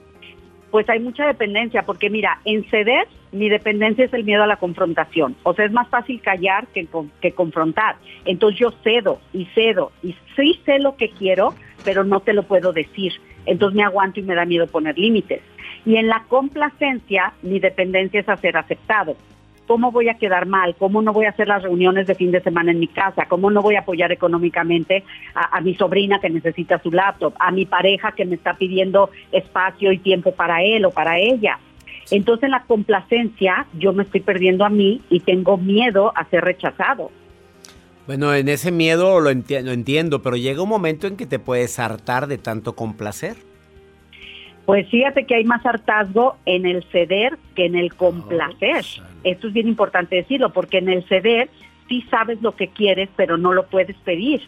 Pues 0.71 0.89
hay 0.89 0.99
mucha 0.99 1.27
dependencia, 1.27 1.83
porque 1.83 2.09
mira, 2.09 2.39
en 2.45 2.67
ceder 2.69 3.07
mi 3.31 3.49
dependencia 3.49 4.05
es 4.05 4.13
el 4.13 4.23
miedo 4.23 4.43
a 4.43 4.47
la 4.47 4.57
confrontación. 4.57 5.35
O 5.43 5.53
sea, 5.53 5.65
es 5.65 5.71
más 5.71 5.87
fácil 5.89 6.21
callar 6.21 6.67
que, 6.67 6.87
que 7.21 7.31
confrontar. 7.31 7.95
Entonces 8.25 8.59
yo 8.59 8.71
cedo 8.83 9.19
y 9.33 9.45
cedo 9.53 9.91
y 10.03 10.15
sí 10.35 10.59
sé 10.65 10.79
lo 10.79 10.95
que 10.95 11.09
quiero, 11.09 11.53
pero 11.83 12.03
no 12.03 12.19
te 12.21 12.33
lo 12.33 12.43
puedo 12.43 12.73
decir. 12.73 13.13
Entonces 13.45 13.75
me 13.75 13.83
aguanto 13.83 14.19
y 14.19 14.23
me 14.23 14.35
da 14.35 14.45
miedo 14.45 14.67
poner 14.67 14.97
límites. 14.97 15.41
Y 15.85 15.95
en 15.95 16.07
la 16.07 16.23
complacencia, 16.27 17.33
mi 17.41 17.59
dependencia 17.59 18.19
es 18.19 18.29
a 18.29 18.37
ser 18.37 18.57
aceptado. 18.57 19.15
¿Cómo 19.67 19.91
voy 19.91 20.07
a 20.07 20.13
quedar 20.13 20.45
mal? 20.45 20.75
¿Cómo 20.77 21.01
no 21.01 21.11
voy 21.11 21.25
a 21.25 21.29
hacer 21.29 21.49
las 21.49 21.61
reuniones 21.61 22.07
de 22.07 22.15
fin 22.15 22.31
de 22.31 22.41
semana 22.41 22.71
en 22.71 22.79
mi 22.79 22.87
casa? 22.87 23.25
¿Cómo 23.27 23.51
no 23.51 23.61
voy 23.61 23.75
a 23.75 23.81
apoyar 23.81 24.13
económicamente 24.13 25.03
a, 25.35 25.57
a 25.57 25.61
mi 25.61 25.75
sobrina 25.75 26.19
que 26.19 26.29
necesita 26.29 26.79
su 26.79 26.89
laptop? 26.89 27.33
¿A 27.37 27.51
mi 27.51 27.65
pareja 27.65 28.13
que 28.13 28.25
me 28.25 28.35
está 28.35 28.53
pidiendo 28.53 29.09
espacio 29.31 29.91
y 29.91 29.97
tiempo 29.97 30.31
para 30.31 30.63
él 30.63 30.85
o 30.85 30.91
para 30.91 31.19
ella? 31.19 31.59
Entonces 32.11 32.43
en 32.45 32.51
la 32.51 32.63
complacencia 32.63 33.65
yo 33.77 33.93
me 33.93 34.03
estoy 34.03 34.21
perdiendo 34.21 34.65
a 34.65 34.69
mí 34.69 35.01
y 35.09 35.19
tengo 35.21 35.57
miedo 35.57 36.11
a 36.15 36.25
ser 36.29 36.43
rechazado. 36.43 37.11
Bueno, 38.05 38.33
en 38.33 38.47
ese 38.47 38.71
miedo 38.71 39.19
lo, 39.19 39.29
enti- 39.31 39.61
lo 39.61 39.71
entiendo, 39.71 40.21
pero 40.21 40.37
llega 40.37 40.61
un 40.61 40.69
momento 40.69 41.07
en 41.07 41.17
que 41.17 41.25
te 41.25 41.39
puedes 41.39 41.77
hartar 41.79 42.27
de 42.27 42.37
tanto 42.37 42.73
complacer. 42.75 43.35
Pues 44.65 44.87
fíjate 44.89 45.25
que 45.25 45.35
hay 45.35 45.43
más 45.45 45.65
hartazgo 45.65 46.37
en 46.45 46.65
el 46.65 46.83
ceder 46.91 47.37
que 47.55 47.65
en 47.65 47.75
el 47.75 47.93
complacer. 47.93 48.85
Esto 49.23 49.47
es 49.47 49.53
bien 49.53 49.67
importante 49.67 50.15
decirlo, 50.17 50.51
porque 50.51 50.77
en 50.79 50.89
el 50.89 51.03
ceder 51.07 51.49
sí 51.87 52.01
sabes 52.09 52.41
lo 52.41 52.55
que 52.55 52.67
quieres, 52.69 53.09
pero 53.15 53.37
no 53.37 53.53
lo 53.53 53.67
puedes 53.67 53.95
pedir. 53.97 54.41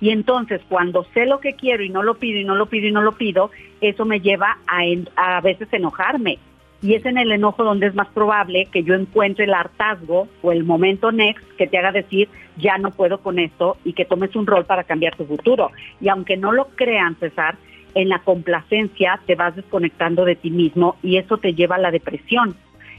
Y 0.00 0.10
entonces 0.10 0.60
cuando 0.68 1.04
sé 1.14 1.26
lo 1.26 1.40
que 1.40 1.54
quiero 1.54 1.82
y 1.82 1.88
no 1.88 2.02
lo 2.02 2.14
pido 2.14 2.38
y 2.40 2.44
no 2.44 2.54
lo 2.54 2.66
pido 2.66 2.88
y 2.88 2.92
no 2.92 3.02
lo 3.02 3.12
pido, 3.12 3.50
eso 3.80 4.04
me 4.04 4.20
lleva 4.20 4.58
a, 4.66 4.84
en- 4.84 5.08
a 5.16 5.40
veces 5.40 5.68
enojarme. 5.72 6.38
Y 6.82 6.94
es 6.94 7.06
en 7.06 7.16
el 7.16 7.30
enojo 7.30 7.62
donde 7.62 7.86
es 7.86 7.94
más 7.94 8.08
probable 8.08 8.66
que 8.72 8.82
yo 8.82 8.94
encuentre 8.94 9.44
el 9.44 9.54
hartazgo 9.54 10.26
o 10.42 10.50
el 10.50 10.64
momento 10.64 11.12
next 11.12 11.44
que 11.56 11.68
te 11.68 11.78
haga 11.78 11.92
decir, 11.92 12.28
ya 12.56 12.76
no 12.76 12.90
puedo 12.90 13.18
con 13.18 13.38
esto 13.38 13.76
y 13.84 13.92
que 13.92 14.04
tomes 14.04 14.34
un 14.34 14.46
rol 14.46 14.64
para 14.64 14.82
cambiar 14.82 15.14
tu 15.14 15.24
futuro. 15.24 15.70
Y 16.00 16.08
aunque 16.08 16.36
no 16.36 16.50
lo 16.50 16.66
crean, 16.74 17.16
César, 17.20 17.56
en 17.94 18.08
la 18.08 18.18
complacencia 18.18 19.20
te 19.26 19.36
vas 19.36 19.54
desconectando 19.54 20.24
de 20.24 20.34
ti 20.34 20.50
mismo 20.50 20.96
y 21.02 21.18
eso 21.18 21.38
te 21.38 21.54
lleva 21.54 21.76
a 21.76 21.80
la 21.80 21.92
depresión. 21.92 22.56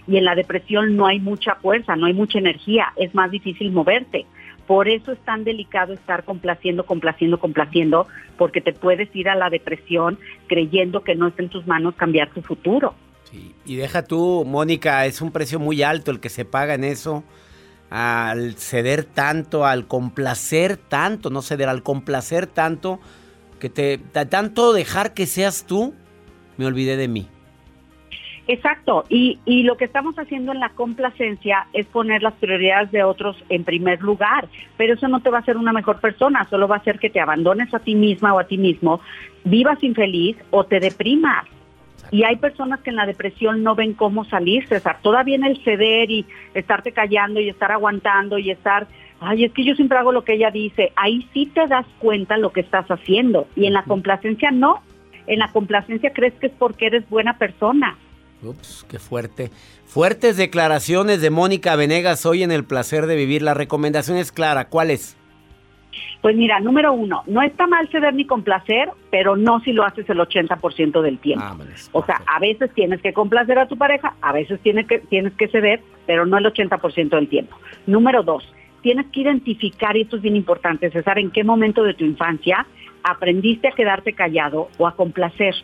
Y 0.08 0.18
en 0.18 0.26
la 0.26 0.36
depresión 0.36 0.96
no 0.96 1.06
hay 1.06 1.20
mucha 1.20 1.56
fuerza, 1.56 1.96
no 1.98 2.06
hay 2.06 2.14
mucha 2.14 2.40
energía, 2.40 2.94
es 2.96 3.14
más 3.14 3.32
difícil 3.32 3.72
moverte. 3.72 4.26
Por 4.66 4.88
eso 4.88 5.12
es 5.12 5.20
tan 5.20 5.44
delicado 5.44 5.94
estar 5.94 6.24
complaciendo, 6.24 6.86
complaciendo, 6.86 7.38
complaciendo, 7.38 8.08
porque 8.38 8.62
te 8.62 8.72
puedes 8.72 9.14
ir 9.14 9.28
a 9.28 9.36
la 9.36 9.50
depresión 9.50 10.18
creyendo 10.48 11.04
que 11.04 11.16
no 11.16 11.28
está 11.28 11.44
en 11.44 11.50
tus 11.50 11.68
manos 11.68 11.96
cambiar 11.96 12.30
tu 12.30 12.42
futuro. 12.42 12.96
Y 13.66 13.76
deja 13.76 14.04
tú, 14.04 14.44
Mónica, 14.46 15.06
es 15.06 15.22
un 15.22 15.32
precio 15.32 15.60
muy 15.60 15.82
alto 15.84 16.12
el 16.12 16.20
que 16.20 16.30
se 16.30 16.46
paga 16.46 16.74
en 16.76 16.84
eso. 16.84 17.24
Al 17.90 18.56
ceder 18.56 19.04
tanto, 19.04 19.66
al 19.66 19.88
complacer 19.88 20.78
tanto, 20.78 21.30
no 21.30 21.42
ceder, 21.42 21.70
al 21.70 21.84
complacer 21.84 22.48
tanto, 22.48 23.00
que 23.60 23.70
te 23.70 23.98
ta- 23.98 24.28
tanto 24.30 24.74
dejar 24.74 25.14
que 25.14 25.26
seas 25.26 25.66
tú, 25.66 25.94
me 26.58 26.66
olvidé 26.66 26.98
de 26.98 27.08
mí. 27.08 27.28
Exacto, 28.46 29.06
y, 29.08 29.40
y 29.46 29.64
lo 29.64 29.78
que 29.78 29.86
estamos 29.86 30.16
haciendo 30.20 30.52
en 30.52 30.60
la 30.60 30.70
complacencia 30.70 31.68
es 31.72 31.86
poner 31.86 32.22
las 32.22 32.34
prioridades 32.34 32.92
de 32.92 33.04
otros 33.04 33.38
en 33.48 33.64
primer 33.64 34.02
lugar, 34.02 34.50
pero 34.76 34.96
eso 34.96 35.08
no 35.08 35.22
te 35.22 35.30
va 35.30 35.38
a 35.38 35.42
hacer 35.42 35.56
una 35.56 35.72
mejor 35.72 36.02
persona, 36.02 36.46
solo 36.50 36.68
va 36.68 36.76
a 36.76 36.80
hacer 36.80 37.00
que 37.00 37.10
te 37.10 37.22
abandones 37.22 37.74
a 37.74 37.80
ti 37.80 37.96
misma 37.96 38.34
o 38.34 38.40
a 38.40 38.44
ti 38.44 38.58
mismo, 38.58 39.00
vivas 39.46 39.82
infeliz 39.82 40.36
o 40.52 40.66
te 40.66 40.82
deprimas. 40.82 41.46
Y 42.14 42.26
hay 42.26 42.36
personas 42.36 42.80
que 42.82 42.92
en 42.92 42.96
la 42.96 43.08
depresión 43.08 43.64
no 43.64 43.74
ven 43.74 43.94
cómo 43.94 44.24
salir, 44.24 44.68
César. 44.68 45.00
Todavía 45.02 45.36
en 45.36 45.46
el 45.46 45.64
ceder 45.64 46.12
y 46.12 46.28
estarte 46.54 46.92
callando 46.92 47.40
y 47.40 47.50
estar 47.50 47.72
aguantando 47.72 48.38
y 48.38 48.52
estar, 48.52 48.88
ay, 49.20 49.46
es 49.46 49.52
que 49.52 49.66
yo 49.66 49.74
siempre 49.74 49.98
hago 49.98 50.12
lo 50.12 50.24
que 50.24 50.36
ella 50.36 50.52
dice. 50.52 50.92
Ahí 50.96 51.28
sí 51.34 51.48
te 51.48 51.66
das 51.66 51.88
cuenta 51.98 52.38
lo 52.38 52.54
que 52.54 52.62
estás 52.62 52.86
haciendo. 52.86 53.48
Y 53.56 53.66
en 53.66 53.74
la 53.74 53.84
complacencia 53.86 54.52
no. 54.52 54.84
En 55.26 55.40
la 55.40 55.52
complacencia 55.52 56.14
crees 56.14 56.36
que 56.36 56.48
es 56.48 56.54
porque 56.54 56.86
eres 56.86 57.10
buena 57.10 57.40
persona. 57.40 57.98
Ups, 58.44 58.86
qué 58.88 59.00
fuerte. 59.00 59.50
Fuertes 59.88 60.38
declaraciones 60.38 61.20
de 61.20 61.32
Mónica 61.32 61.76
Venegas 61.76 62.28
hoy 62.28 62.44
en 62.44 62.52
El 62.52 62.64
Placer 62.64 63.08
de 63.08 63.16
Vivir. 63.16 63.42
La 63.42 63.56
recomendación 63.56 64.18
es 64.18 64.32
clara. 64.32 64.70
¿Cuál 64.70 64.92
es? 64.92 65.18
Pues 66.22 66.36
mira, 66.36 66.60
número 66.60 66.94
uno, 66.94 67.24
no 67.28 67.42
está 67.42 67.68
mal 67.68 67.88
ceder 67.90 68.14
ni 68.14 68.26
complacer, 68.26 68.90
pero 69.12 69.36
no 69.36 69.60
si 69.62 69.74
lo 69.74 69.84
haces 69.84 70.10
el 70.10 70.18
80% 70.18 71.02
del 71.02 71.20
tiempo. 71.20 71.46
o 71.92 72.06
sea, 72.06 72.22
a 72.28 72.40
veces 72.40 72.72
tienes 72.74 73.02
que 73.02 73.14
complacer 73.14 73.60
a 73.60 73.68
tu 73.68 73.78
pareja, 73.78 74.14
a 74.22 74.32
veces 74.32 74.60
tienes 74.62 74.88
que, 74.88 75.00
tienes 75.00 75.34
que 75.34 75.48
ceder, 75.48 75.82
pero 76.06 76.26
no 76.26 76.38
el 76.38 76.46
80% 76.46 77.10
del 77.10 77.28
tiempo. 77.28 77.58
Número 77.88 78.24
dos, 78.24 78.44
tienes 78.82 79.08
que 79.08 79.22
identificar, 79.22 79.98
y 79.98 80.02
esto 80.02 80.18
es 80.18 80.22
bien 80.22 80.36
importante, 80.36 80.92
César, 80.92 81.20
en 81.20 81.32
qué 81.32 81.44
momento 81.44 81.84
de 81.84 81.94
tu 81.94 82.06
infancia 82.06 82.66
aprendiste 83.04 83.68
a 83.68 83.72
quedarte 83.72 84.14
callado 84.14 84.70
o 84.78 84.88
a 84.88 84.96
complacer. 84.96 85.56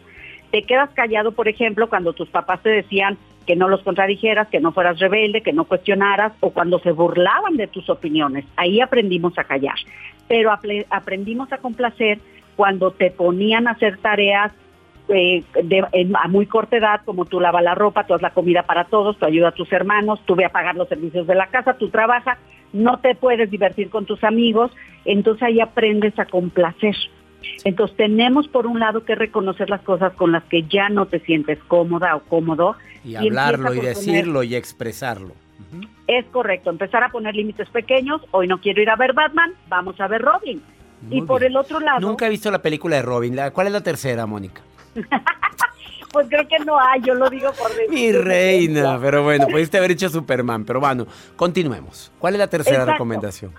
Te 0.52 0.64
quedas 0.64 0.90
callado, 0.92 1.34
por 1.34 1.48
ejemplo, 1.48 1.90
cuando 1.90 2.14
tus 2.14 2.30
papás 2.30 2.62
te 2.64 2.70
decían 2.70 3.18
que 3.46 3.56
no 3.56 3.68
los 3.68 3.82
contradijeras, 3.82 4.48
que 4.48 4.60
no 4.60 4.72
fueras 4.72 5.00
rebelde, 5.00 5.42
que 5.42 5.54
no 5.54 5.66
cuestionaras, 5.66 6.34
o 6.40 6.52
cuando 6.52 6.80
se 6.80 6.92
burlaban 6.92 7.58
de 7.58 7.68
tus 7.68 7.90
opiniones. 7.90 8.46
Ahí 8.56 8.80
aprendimos 8.80 9.38
a 9.38 9.44
callar. 9.44 9.78
Pero 10.30 10.52
aprendimos 10.90 11.52
a 11.52 11.58
complacer 11.58 12.20
cuando 12.56 12.92
te 12.92 13.12
ponían 13.12 13.68
a 13.68 13.72
hacer 13.72 13.98
tareas 13.98 14.54
eh, 15.12 15.44
de- 15.64 15.88
en- 15.94 16.16
a 16.16 16.28
muy 16.28 16.46
corta 16.46 16.78
edad, 16.78 17.02
como 17.04 17.26
tú 17.26 17.40
lavas 17.40 17.64
la 17.64 17.74
ropa, 17.74 18.06
tú 18.06 18.14
haces 18.14 18.22
la 18.22 18.30
comida 18.30 18.62
para 18.64 18.84
todos, 18.84 19.18
tú 19.18 19.26
ayudas 19.26 19.54
a 19.54 19.56
tus 19.56 19.72
hermanos, 19.74 20.22
tú 20.28 20.36
ve 20.36 20.46
a 20.46 20.50
pagar 20.50 20.76
los 20.76 20.88
servicios 20.88 21.26
de 21.26 21.34
la 21.34 21.48
casa, 21.48 21.74
tú 21.80 21.90
trabajas, 21.90 22.38
no 22.74 23.00
te 23.00 23.16
puedes 23.16 23.50
divertir 23.50 23.90
con 23.90 24.06
tus 24.06 24.24
amigos, 24.24 24.72
entonces 25.06 25.42
ahí 25.42 25.60
aprendes 25.62 26.18
a 26.20 26.26
complacer. 26.26 26.96
Entonces 27.64 27.98
tenemos 27.98 28.48
por 28.50 28.68
un 28.68 28.80
lado 28.80 29.04
que 29.04 29.16
reconocer 29.16 29.68
las 29.72 29.82
cosas 29.82 30.14
con 30.14 30.32
las 30.32 30.44
que 30.44 30.62
ya 30.64 30.90
no 30.90 31.08
te 31.08 31.20
sientes 31.22 31.58
cómoda 31.68 32.16
o 32.16 32.20
cómodo. 32.20 32.76
Y 33.04 33.16
hablarlo 33.16 33.74
y 33.74 33.80
decirlo 34.12 34.44
y 34.44 34.56
expresarlo. 34.56 35.32
Es 36.08 36.26
correcto, 36.28 36.70
empezar 36.70 37.04
a 37.04 37.10
poner 37.10 37.36
límites 37.36 37.70
pequeños. 37.70 38.22
Hoy 38.32 38.48
no 38.48 38.60
quiero 38.60 38.82
ir 38.82 38.90
a 38.90 38.96
ver 38.96 39.14
Batman, 39.14 39.54
vamos 39.68 40.00
a 40.00 40.08
ver 40.08 40.22
Robin. 40.22 40.62
y 41.10 41.22
por 41.22 41.44
el 41.44 41.56
otro 41.56 41.80
lado, 41.80 42.00
Nunca 42.02 42.28
he 42.28 42.30
visto 42.30 42.50
la 42.52 42.62
película 42.62 42.96
de 42.98 43.02
Robin. 43.04 43.36
La- 43.36 43.52
¿Cuál 43.52 43.68
es 43.68 43.74
la 43.74 43.82
tercera, 43.82 44.26
Mónica? 44.26 44.62
pues 46.12 46.28
creo 46.30 46.48
que 46.48 46.60
no 46.66 46.80
hay, 46.80 47.02
yo 47.02 47.14
lo 47.14 47.30
digo 47.30 47.52
por 47.54 47.70
decir. 47.70 47.90
Mi 47.90 48.12
reina. 48.12 48.98
Pero 49.00 49.24
bueno, 49.24 49.48
pudiste 49.48 49.78
haber 49.78 49.92
hecho 49.92 50.10
Superman. 50.10 50.66
Pero 50.66 50.80
bueno, 50.80 51.06
continuemos. 51.36 52.12
¿Cuál 52.20 52.34
es 52.36 52.40
la 52.40 52.48
tercera 52.48 52.78
Exacto. 52.78 52.92
recomendación? 52.94 53.52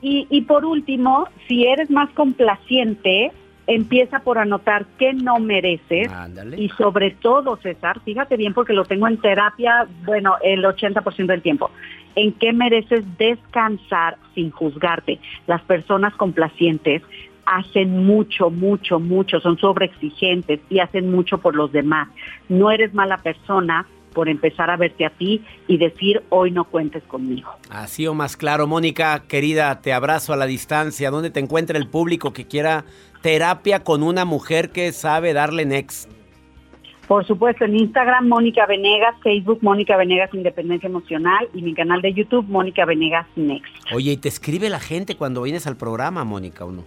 Y, 0.00 0.26
y 0.30 0.40
por 0.42 0.64
último, 0.64 1.28
si 1.46 1.64
eres 1.64 1.88
más 1.90 2.10
complaciente, 2.10 3.30
empieza 3.66 4.20
por 4.20 4.38
anotar 4.38 4.86
qué 4.98 5.12
no 5.12 5.38
mereces. 5.38 6.10
Y 6.56 6.68
sobre 6.70 7.12
todo, 7.12 7.56
César, 7.56 8.00
fíjate 8.00 8.36
bien 8.36 8.54
porque 8.54 8.72
lo 8.72 8.84
tengo 8.84 9.06
en 9.08 9.18
terapia, 9.18 9.86
bueno, 10.04 10.36
el 10.42 10.64
80% 10.64 11.26
del 11.26 11.42
tiempo. 11.42 11.70
¿En 12.14 12.32
qué 12.32 12.52
mereces 12.52 13.04
descansar 13.16 14.18
sin 14.34 14.50
juzgarte? 14.50 15.18
Las 15.46 15.62
personas 15.62 16.14
complacientes 16.14 17.02
hacen 17.46 18.04
mucho, 18.04 18.50
mucho, 18.50 19.00
mucho, 19.00 19.40
son 19.40 19.58
sobreexigentes 19.58 20.60
y 20.68 20.80
hacen 20.80 21.10
mucho 21.10 21.38
por 21.38 21.54
los 21.54 21.72
demás. 21.72 22.08
No 22.48 22.70
eres 22.70 22.92
mala 22.94 23.18
persona 23.18 23.86
por 24.12 24.28
empezar 24.28 24.70
a 24.70 24.76
verte 24.76 25.06
a 25.06 25.10
ti 25.10 25.42
y 25.66 25.78
decir, 25.78 26.22
hoy 26.28 26.50
no 26.50 26.64
cuentes 26.64 27.02
conmigo. 27.04 27.50
Así 27.70 28.06
o 28.06 28.14
más 28.14 28.36
claro, 28.36 28.66
Mónica, 28.66 29.22
querida, 29.26 29.80
te 29.80 29.92
abrazo 29.92 30.32
a 30.32 30.36
la 30.36 30.46
distancia. 30.46 31.10
¿Dónde 31.10 31.30
te 31.30 31.40
encuentra 31.40 31.78
el 31.78 31.88
público 31.88 32.32
que 32.32 32.46
quiera 32.46 32.84
terapia 33.22 33.82
con 33.82 34.02
una 34.02 34.24
mujer 34.24 34.70
que 34.70 34.92
sabe 34.92 35.32
darle 35.32 35.64
next? 35.64 36.10
Por 37.08 37.26
supuesto, 37.26 37.64
en 37.64 37.76
Instagram, 37.76 38.28
Mónica 38.28 38.64
Venegas, 38.66 39.14
Facebook, 39.22 39.58
Mónica 39.62 39.96
Venegas 39.96 40.30
Independencia 40.32 40.86
Emocional 40.86 41.48
y 41.52 41.62
mi 41.62 41.74
canal 41.74 42.00
de 42.00 42.14
YouTube, 42.14 42.46
Mónica 42.48 42.84
Venegas 42.84 43.26
Next. 43.36 43.72
Oye, 43.92 44.12
¿y 44.12 44.16
te 44.16 44.28
escribe 44.28 44.70
la 44.70 44.80
gente 44.80 45.16
cuando 45.16 45.42
vienes 45.42 45.66
al 45.66 45.76
programa, 45.76 46.24
Mónica, 46.24 46.64
o 46.64 46.72
no? 46.72 46.84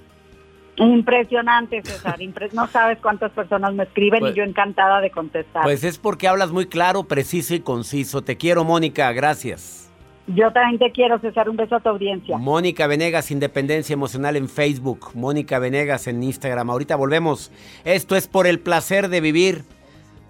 Impresionante, 0.77 1.81
César. 1.83 2.17
no 2.53 2.67
sabes 2.67 2.97
cuántas 2.99 3.31
personas 3.31 3.73
me 3.73 3.83
escriben 3.83 4.19
Pues- 4.19 4.33
y 4.33 4.37
yo 4.37 4.43
encantada 4.43 5.01
de 5.01 5.11
contestar. 5.11 5.63
Pues 5.63 5.83
es 5.83 5.97
porque 5.97 6.27
hablas 6.27 6.51
muy 6.51 6.65
claro, 6.65 7.03
preciso 7.03 7.53
y 7.53 7.59
conciso. 7.59 8.23
Te 8.23 8.37
quiero, 8.37 8.63
Mónica, 8.63 9.11
gracias. 9.13 9.84
Yo 10.27 10.51
también 10.51 10.79
te 10.79 10.91
quiero, 10.91 11.19
César. 11.19 11.49
Un 11.49 11.55
beso 11.55 11.75
a 11.75 11.79
tu 11.79 11.89
audiencia. 11.89 12.37
Mónica 12.37 12.87
Venegas, 12.87 13.31
Independencia 13.31 13.93
Emocional 13.93 14.35
en 14.35 14.49
Facebook. 14.49 15.11
Mónica 15.13 15.59
Venegas 15.59 16.07
en 16.07 16.23
Instagram. 16.23 16.69
Ahorita 16.69 16.95
volvemos. 16.95 17.51
Esto 17.83 18.15
es 18.15 18.27
por 18.27 18.47
el 18.47 18.59
placer 18.59 19.09
de 19.09 19.21
vivir. 19.21 19.63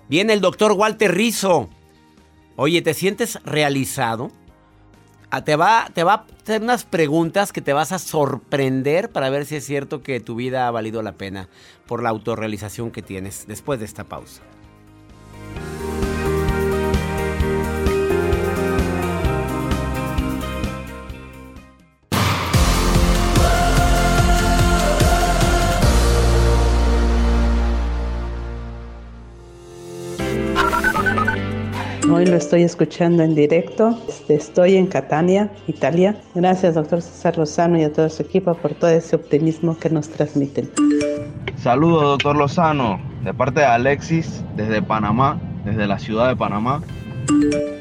Viene 0.10 0.34
el 0.34 0.42
doctor 0.42 0.74
Walter 0.74 1.14
Rizo. 1.14 1.70
Oye, 2.56 2.82
¿te 2.82 2.94
sientes 2.94 3.40
realizado? 3.44 4.32
Ah, 5.30 5.44
Te 5.44 5.56
va, 5.56 5.90
te 5.94 6.04
va 6.04 6.14
a 6.14 6.26
hacer 6.44 6.62
unas 6.62 6.86
preguntas 6.86 7.52
que 7.52 7.62
te 7.62 7.74
vas 7.74 7.92
a 7.92 8.00
sorprender 8.00 9.10
para 9.10 9.30
ver 9.30 9.46
si 9.46 9.56
es 9.56 9.66
cierto 9.66 10.02
que 10.02 10.20
tu 10.20 10.36
vida 10.36 10.68
ha 10.68 10.72
valido 10.72 11.02
la 11.02 11.14
pena 11.14 11.50
por 11.88 12.02
la 12.02 12.10
autorrealización 12.10 12.92
que 12.92 13.02
tienes 13.02 13.46
después 13.48 13.80
de 13.80 13.86
esta 13.86 14.06
pausa. 14.06 14.44
Hoy 32.12 32.28
lo 32.28 32.36
estoy 32.36 32.62
escuchando 32.62 33.24
en 33.24 33.34
directo. 33.34 34.00
Este, 34.08 34.36
Estoy 34.36 34.76
en 34.76 34.86
Catania, 34.86 35.50
Italia. 35.68 36.15
Gracias, 36.36 36.76
doctor 36.76 37.02
César 37.02 37.38
Lozano 37.38 37.80
y 37.80 37.84
a 37.84 37.91
todo 37.91 38.10
su 38.10 38.22
equipo 38.22 38.54
por 38.54 38.76
todo 38.76 38.91
ese 38.91 39.15
optimismo 39.15 39.78
que 39.78 39.89
nos 39.89 40.10
transmiten. 40.10 40.70
Saludos, 41.58 42.04
doctor 42.04 42.36
Lozano, 42.36 43.02
de 43.24 43.34
parte 43.34 43.62
de 43.62 43.65
Alexis, 43.65 44.44
desde 44.56 44.84
Panamá, 44.84 45.39
desde 45.65 45.88
la 45.88 45.98
ciudad 45.98 46.28
de 46.28 46.36
Panamá. 46.36 46.84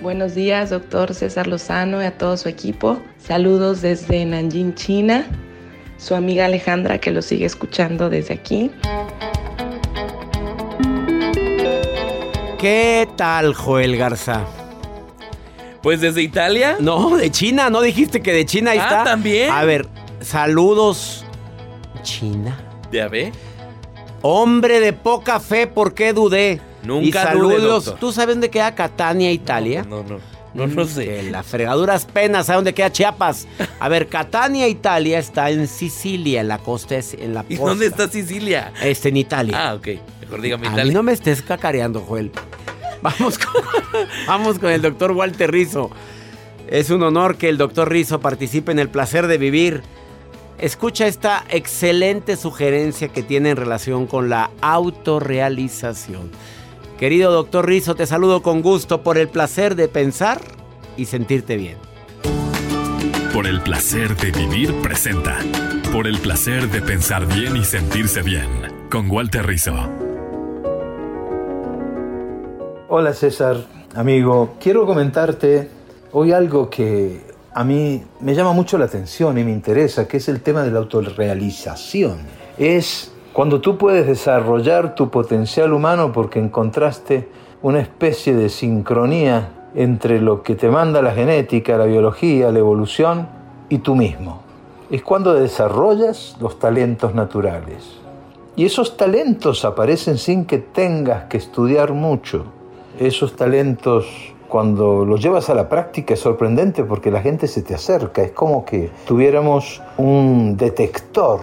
Buenos 0.01 0.35
días, 0.35 0.71
doctor 0.71 1.15
César 1.15 1.47
Lozano 1.47 2.03
y 2.03 2.07
a 2.07 2.17
todo 2.17 2.39
su 2.39 2.49
equipo. 2.49 2.99
Saludos 3.19 3.83
desde 3.83 4.25
Nanjing, 4.25 4.75
China. 4.75 5.27
Su 5.99 6.15
amiga 6.15 6.47
Alejandra 6.47 6.99
que 6.99 7.11
lo 7.11 7.21
sigue 7.21 7.45
escuchando 7.45 8.09
desde 8.09 8.35
aquí. 8.35 8.71
¿Qué 12.65 13.07
tal, 13.15 13.53
Joel 13.53 13.95
Garza? 13.99 14.41
Pues 15.83 16.01
desde 16.01 16.23
Italia. 16.23 16.79
No, 16.81 17.15
de 17.15 17.31
China, 17.31 17.69
no 17.69 17.83
dijiste 17.83 18.23
que 18.23 18.33
de 18.33 18.47
China 18.47 18.71
ahí 18.71 18.79
Ah, 18.79 18.85
está. 18.89 19.05
¿también? 19.05 19.51
A 19.51 19.65
ver, 19.65 19.87
saludos. 20.23 21.27
China. 22.03 22.59
¿Ya 22.91 23.09
ve? 23.09 23.33
Hombre 24.23 24.81
de 24.81 24.95
poca 24.95 25.41
fe, 25.41 25.67
¿por 25.67 25.93
qué 25.93 26.15
dudé? 26.15 26.59
Nunca 26.83 27.07
y 27.07 27.13
saludos. 27.13 27.97
¿Tú 28.01 28.13
sabes 28.13 28.35
dónde 28.35 28.49
queda 28.49 28.75
Catania, 28.75 29.31
Italia? 29.31 29.85
No, 29.87 30.03
no. 30.03 30.15
No, 30.15 30.21
no 30.55 30.85
sé. 30.87 31.21
En 31.21 31.33
las 31.33 31.45
fregaduras 31.47 32.05
penas, 32.07 32.47
¿sabes 32.47 32.59
dónde 32.59 32.75
queda 32.75 32.91
Chiapas? 32.93 33.47
A 33.81 33.89
ver, 33.89 34.07
Catania, 34.09 34.69
Italia 34.69 35.19
está 35.19 35.51
en 35.51 35.67
Sicilia, 35.67 36.41
en 36.41 36.49
la 36.49 36.59
costa, 36.59 36.97
es- 36.97 37.15
en 37.15 37.35
la 37.35 37.45
¿Y 37.49 37.57
costa. 37.57 37.71
dónde 37.71 37.87
está 37.87 38.09
Sicilia? 38.09 38.73
Este, 38.83 39.09
en 39.09 39.17
Italia. 39.17 39.71
Ah, 39.71 39.75
ok. 39.75 39.89
Mejor 40.21 40.41
dígame 40.41 40.67
A 40.67 40.71
mí 40.71 40.77
Italia. 40.77 40.93
no 40.95 41.03
me 41.03 41.13
estés 41.13 41.43
cacareando, 41.43 42.01
Joel. 42.01 42.31
Vamos 43.03 43.39
con, 43.39 43.63
vamos 44.27 44.59
con 44.59 44.71
el 44.71 44.81
doctor 44.81 45.13
Walter 45.13 45.51
Rizzo. 45.51 45.91
Es 46.69 46.89
un 46.91 47.03
honor 47.03 47.37
que 47.37 47.49
el 47.51 47.59
doctor 47.59 47.91
Rizzo 47.91 48.21
participe 48.21 48.73
en 48.73 48.79
el 48.79 48.89
placer 48.89 49.27
de 49.27 49.37
vivir. 49.37 49.83
Escucha 50.57 51.07
esta 51.07 51.45
excelente 51.51 52.37
sugerencia 52.37 53.09
que 53.09 53.23
tiene 53.23 53.51
en 53.51 53.57
relación 53.57 54.07
con 54.07 54.31
la 54.31 54.51
autorrealización. 54.63 56.31
Querido 56.99 57.33
doctor 57.33 57.67
Rizzo, 57.67 57.97
te 57.97 58.07
saludo 58.07 58.41
con 58.41 58.63
gusto 58.63 59.03
por 59.03 59.19
el 59.19 59.27
placer 59.29 59.75
de 59.75 59.89
pensar 59.89 60.41
y 60.97 61.07
sentirte 61.07 61.57
bien. 61.57 61.77
Por 63.33 63.49
el 63.49 63.61
placer 63.63 64.17
de 64.17 64.31
vivir 64.31 64.73
presenta. 64.81 65.39
Por 65.93 66.07
el 66.07 66.19
placer 66.19 66.71
de 66.71 66.81
pensar 66.81 67.27
bien 67.27 67.57
y 67.57 67.65
sentirse 67.65 68.23
bien. 68.23 68.49
Con 68.93 69.11
Walter 69.11 69.45
Rizzo. 69.45 69.75
Hola 72.89 73.13
César, 73.13 73.57
amigo. 73.97 74.55
Quiero 74.61 74.87
comentarte 74.87 75.69
hoy 76.13 76.31
algo 76.31 76.71
que 76.71 77.23
a 77.53 77.65
mí 77.65 78.05
me 78.21 78.37
llama 78.37 78.53
mucho 78.53 78.79
la 78.79 78.85
atención 78.85 79.37
y 79.37 79.43
me 79.43 79.51
interesa, 79.51 80.07
que 80.07 80.19
es 80.19 80.29
el 80.29 80.43
tema 80.43 80.63
de 80.63 80.71
la 80.71 80.79
autorrealización. 80.79 82.19
Es 82.57 83.14
cuando 83.35 83.61
tú 83.61 83.77
puedes 83.77 84.07
desarrollar 84.07 84.95
tu 84.95 85.11
potencial 85.11 85.73
humano 85.73 86.13
porque 86.13 86.39
encontraste 86.39 87.29
una 87.63 87.81
especie 87.81 88.33
de 88.33 88.49
sincronía 88.49 89.71
entre 89.75 90.21
lo 90.21 90.45
que 90.45 90.55
te 90.55 90.69
manda 90.69 91.03
la 91.03 91.11
genética, 91.11 91.77
la 91.77 91.87
biología, 91.87 92.53
la 92.53 92.61
evolución 92.61 93.27
y 93.69 93.79
tú 93.79 93.97
mismo. 93.97 94.43
Es 94.89 95.03
cuando 95.03 95.35
desarrollas 95.35 96.37
los 96.41 96.61
talentos 96.61 97.13
naturales. 97.17 97.99
Y 98.55 98.67
esos 98.67 98.97
talentos 98.97 99.65
aparecen 99.65 100.17
sin 100.17 100.45
que 100.45 100.59
tengas 100.59 101.25
que 101.25 101.39
estudiar 101.39 101.93
mucho. 101.93 102.45
Esos 103.01 103.35
talentos, 103.35 104.07
cuando 104.49 105.05
los 105.05 105.21
llevas 105.21 105.51
a 105.51 105.55
la 105.55 105.69
práctica, 105.69 106.15
es 106.15 106.21
sorprendente 106.21 106.85
porque 106.85 107.11
la 107.11 107.21
gente 107.21 107.49
se 107.49 107.63
te 107.63 107.75
acerca. 107.75 108.23
Es 108.23 108.31
como 108.31 108.65
que 108.65 108.93
tuviéramos 109.09 109.83
un 109.97 110.57
detector 110.57 111.41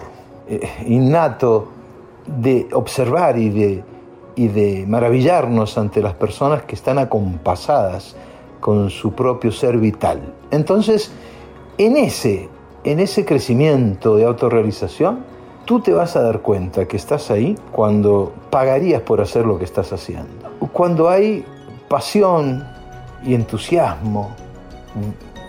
eh, 0.48 0.66
innato 0.86 1.81
de 2.26 2.68
observar 2.72 3.38
y 3.38 3.50
de, 3.50 3.84
y 4.36 4.48
de 4.48 4.84
maravillarnos 4.86 5.78
ante 5.78 6.00
las 6.00 6.14
personas 6.14 6.62
que 6.62 6.74
están 6.74 6.98
acompasadas 6.98 8.16
con 8.60 8.90
su 8.90 9.12
propio 9.12 9.50
ser 9.52 9.78
vital. 9.78 10.20
Entonces, 10.50 11.12
en 11.78 11.96
ese, 11.96 12.48
en 12.84 13.00
ese 13.00 13.24
crecimiento 13.24 14.16
de 14.16 14.24
autorrealización, 14.24 15.24
tú 15.64 15.80
te 15.80 15.92
vas 15.92 16.16
a 16.16 16.22
dar 16.22 16.40
cuenta 16.40 16.86
que 16.86 16.96
estás 16.96 17.30
ahí 17.30 17.56
cuando 17.72 18.32
pagarías 18.50 19.02
por 19.02 19.20
hacer 19.20 19.46
lo 19.46 19.58
que 19.58 19.64
estás 19.64 19.92
haciendo. 19.92 20.50
Cuando 20.72 21.08
hay 21.08 21.44
pasión 21.88 22.64
y 23.24 23.34
entusiasmo 23.34 24.30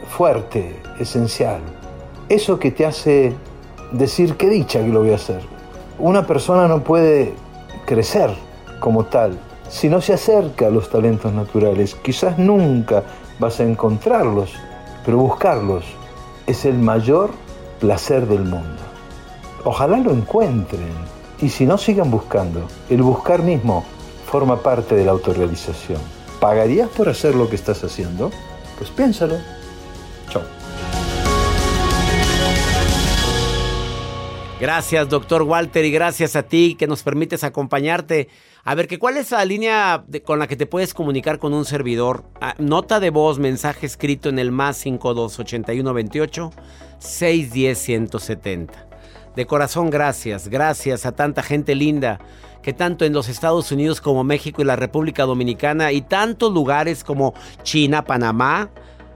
fuerte, 0.08 0.76
esencial. 1.00 1.62
Eso 2.30 2.60
que 2.60 2.72
te 2.72 2.86
hace 2.86 3.34
decir 3.92 4.36
qué 4.36 4.50
dicha 4.50 4.80
que 4.80 4.90
lo 4.90 5.02
voy 5.02 5.12
a 5.12 5.16
hacer. 5.16 5.53
Una 6.00 6.26
persona 6.26 6.68
no 6.68 6.84
puede 6.84 7.36
crecer 7.86 8.32
como 8.80 9.06
tal 9.06 9.38
si 9.70 9.90
no 9.90 10.02
se 10.02 10.14
acerca 10.14 10.68
a 10.68 10.70
los 10.70 10.90
talentos 10.90 11.34
naturales. 11.34 11.96
Quizás 11.96 12.38
nunca 12.38 13.04
vas 13.40 13.60
a 13.60 13.64
encontrarlos, 13.64 14.52
pero 15.06 15.18
buscarlos 15.18 15.84
es 16.46 16.66
el 16.66 16.78
mayor 16.78 17.32
placer 17.80 18.28
del 18.28 18.44
mundo. 18.44 18.82
Ojalá 19.64 19.98
lo 19.98 20.12
encuentren 20.12 20.94
y 21.42 21.50
si 21.50 21.66
no 21.66 21.78
sigan 21.78 22.12
buscando, 22.12 22.68
el 22.90 23.02
buscar 23.02 23.42
mismo 23.42 23.84
forma 24.30 24.62
parte 24.62 24.96
de 24.96 25.06
la 25.06 25.12
autorrealización. 25.12 26.00
¿Pagarías 26.40 26.90
por 26.90 27.10
hacer 27.10 27.36
lo 27.36 27.50
que 27.50 27.56
estás 27.56 27.84
haciendo? 27.84 28.30
Pues 28.78 28.90
piénsalo. 28.90 29.38
Chao. 30.30 30.63
Gracias, 34.60 35.10
doctor 35.10 35.42
Walter, 35.42 35.84
y 35.84 35.92
gracias 35.92 36.36
a 36.36 36.44
ti 36.44 36.76
que 36.78 36.88
nos 36.88 37.04
permites 37.04 37.44
acompañarte. 37.44 38.30
A 38.64 38.76
ver, 38.76 38.88
¿cuál 38.98 39.18
es 39.18 39.32
la 39.32 39.44
línea 39.44 40.06
con 40.24 40.40
la 40.40 40.48
que 40.48 40.56
te 40.56 40.66
puedes 40.66 40.94
comunicar 40.94 41.38
con 41.38 41.54
un 41.54 41.66
servidor? 41.66 42.24
Ah, 42.40 42.56
nota 42.60 43.00
de 43.00 43.10
voz, 43.10 43.40
mensaje 43.40 43.86
escrito 43.86 44.30
en 44.30 44.40
el 44.40 44.52
más 44.52 44.78
528128 44.78 46.52
610 47.00 47.78
170. 47.78 48.88
De 49.36 49.46
corazón, 49.46 49.90
gracias, 49.90 50.48
gracias 50.48 51.06
a 51.06 51.12
tanta 51.12 51.42
gente 51.42 51.76
linda 51.76 52.20
que 52.62 52.72
tanto 52.72 53.04
en 53.04 53.14
los 53.14 53.28
Estados 53.28 53.72
Unidos 53.72 54.00
como 54.00 54.24
México 54.24 54.62
y 54.62 54.66
la 54.66 54.78
República 54.78 55.24
Dominicana 55.24 55.92
y 55.92 56.02
tantos 56.02 56.54
lugares 56.54 57.04
como 57.04 57.34
China, 57.64 58.06
Panamá, 58.06 58.70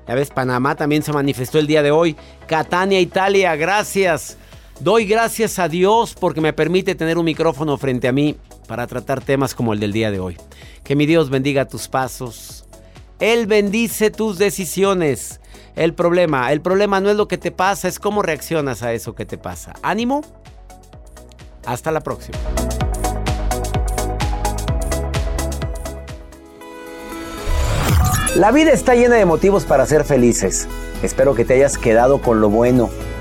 ya 0.08 0.16
ves, 0.16 0.30
Panamá 0.30 0.76
también 0.76 1.04
se 1.04 1.14
manifestó 1.14 1.60
el 1.60 1.68
día 1.68 1.84
de 1.84 1.92
hoy, 1.92 2.16
Catania, 2.48 3.00
Italia, 3.00 3.56
gracias. 3.56 4.38
Doy 4.80 5.06
gracias 5.06 5.58
a 5.58 5.68
Dios 5.68 6.14
porque 6.14 6.40
me 6.40 6.54
permite 6.54 6.94
tener 6.94 7.18
un 7.18 7.26
micrófono 7.26 7.78
frente 7.78 8.08
a 8.08 8.12
mí 8.12 8.38
para 8.68 8.86
tratar 8.86 9.24
temas 9.24 9.56
como 9.56 9.74
el 9.74 9.80
del 9.80 9.92
día 9.92 10.12
de 10.12 10.20
hoy. 10.20 10.38
Que 10.84 10.96
mi 10.96 11.08
Dios 11.08 11.32
bendiga 11.32 11.66
tus 11.66 11.88
pasos. 11.88 12.66
Él 13.20 13.48
bendice 13.48 14.12
tus 14.12 14.38
decisiones. 14.38 15.42
El 15.76 15.96
problema, 15.96 16.52
el 16.52 16.62
problema 16.62 17.00
no 17.00 17.10
es 17.10 17.16
lo 17.16 17.28
que 17.28 17.40
te 17.40 17.52
pasa, 17.52 17.88
es 17.88 17.98
cómo 17.98 18.22
reaccionas 18.22 18.84
a 18.84 18.94
eso 18.94 19.16
que 19.16 19.26
te 19.26 19.40
pasa. 19.40 19.74
Ánimo. 19.82 20.22
Hasta 21.66 21.92
la 21.92 22.02
próxima. 22.02 22.38
La 28.36 28.52
vida 28.52 28.72
está 28.72 28.94
llena 28.94 29.16
de 29.16 29.26
motivos 29.26 29.66
para 29.66 29.88
ser 29.88 30.04
felices. 30.04 30.68
Espero 31.02 31.34
que 31.34 31.46
te 31.46 31.56
hayas 31.56 31.80
quedado 31.80 32.22
con 32.22 32.42
lo 32.42 32.50
bueno 32.50 32.92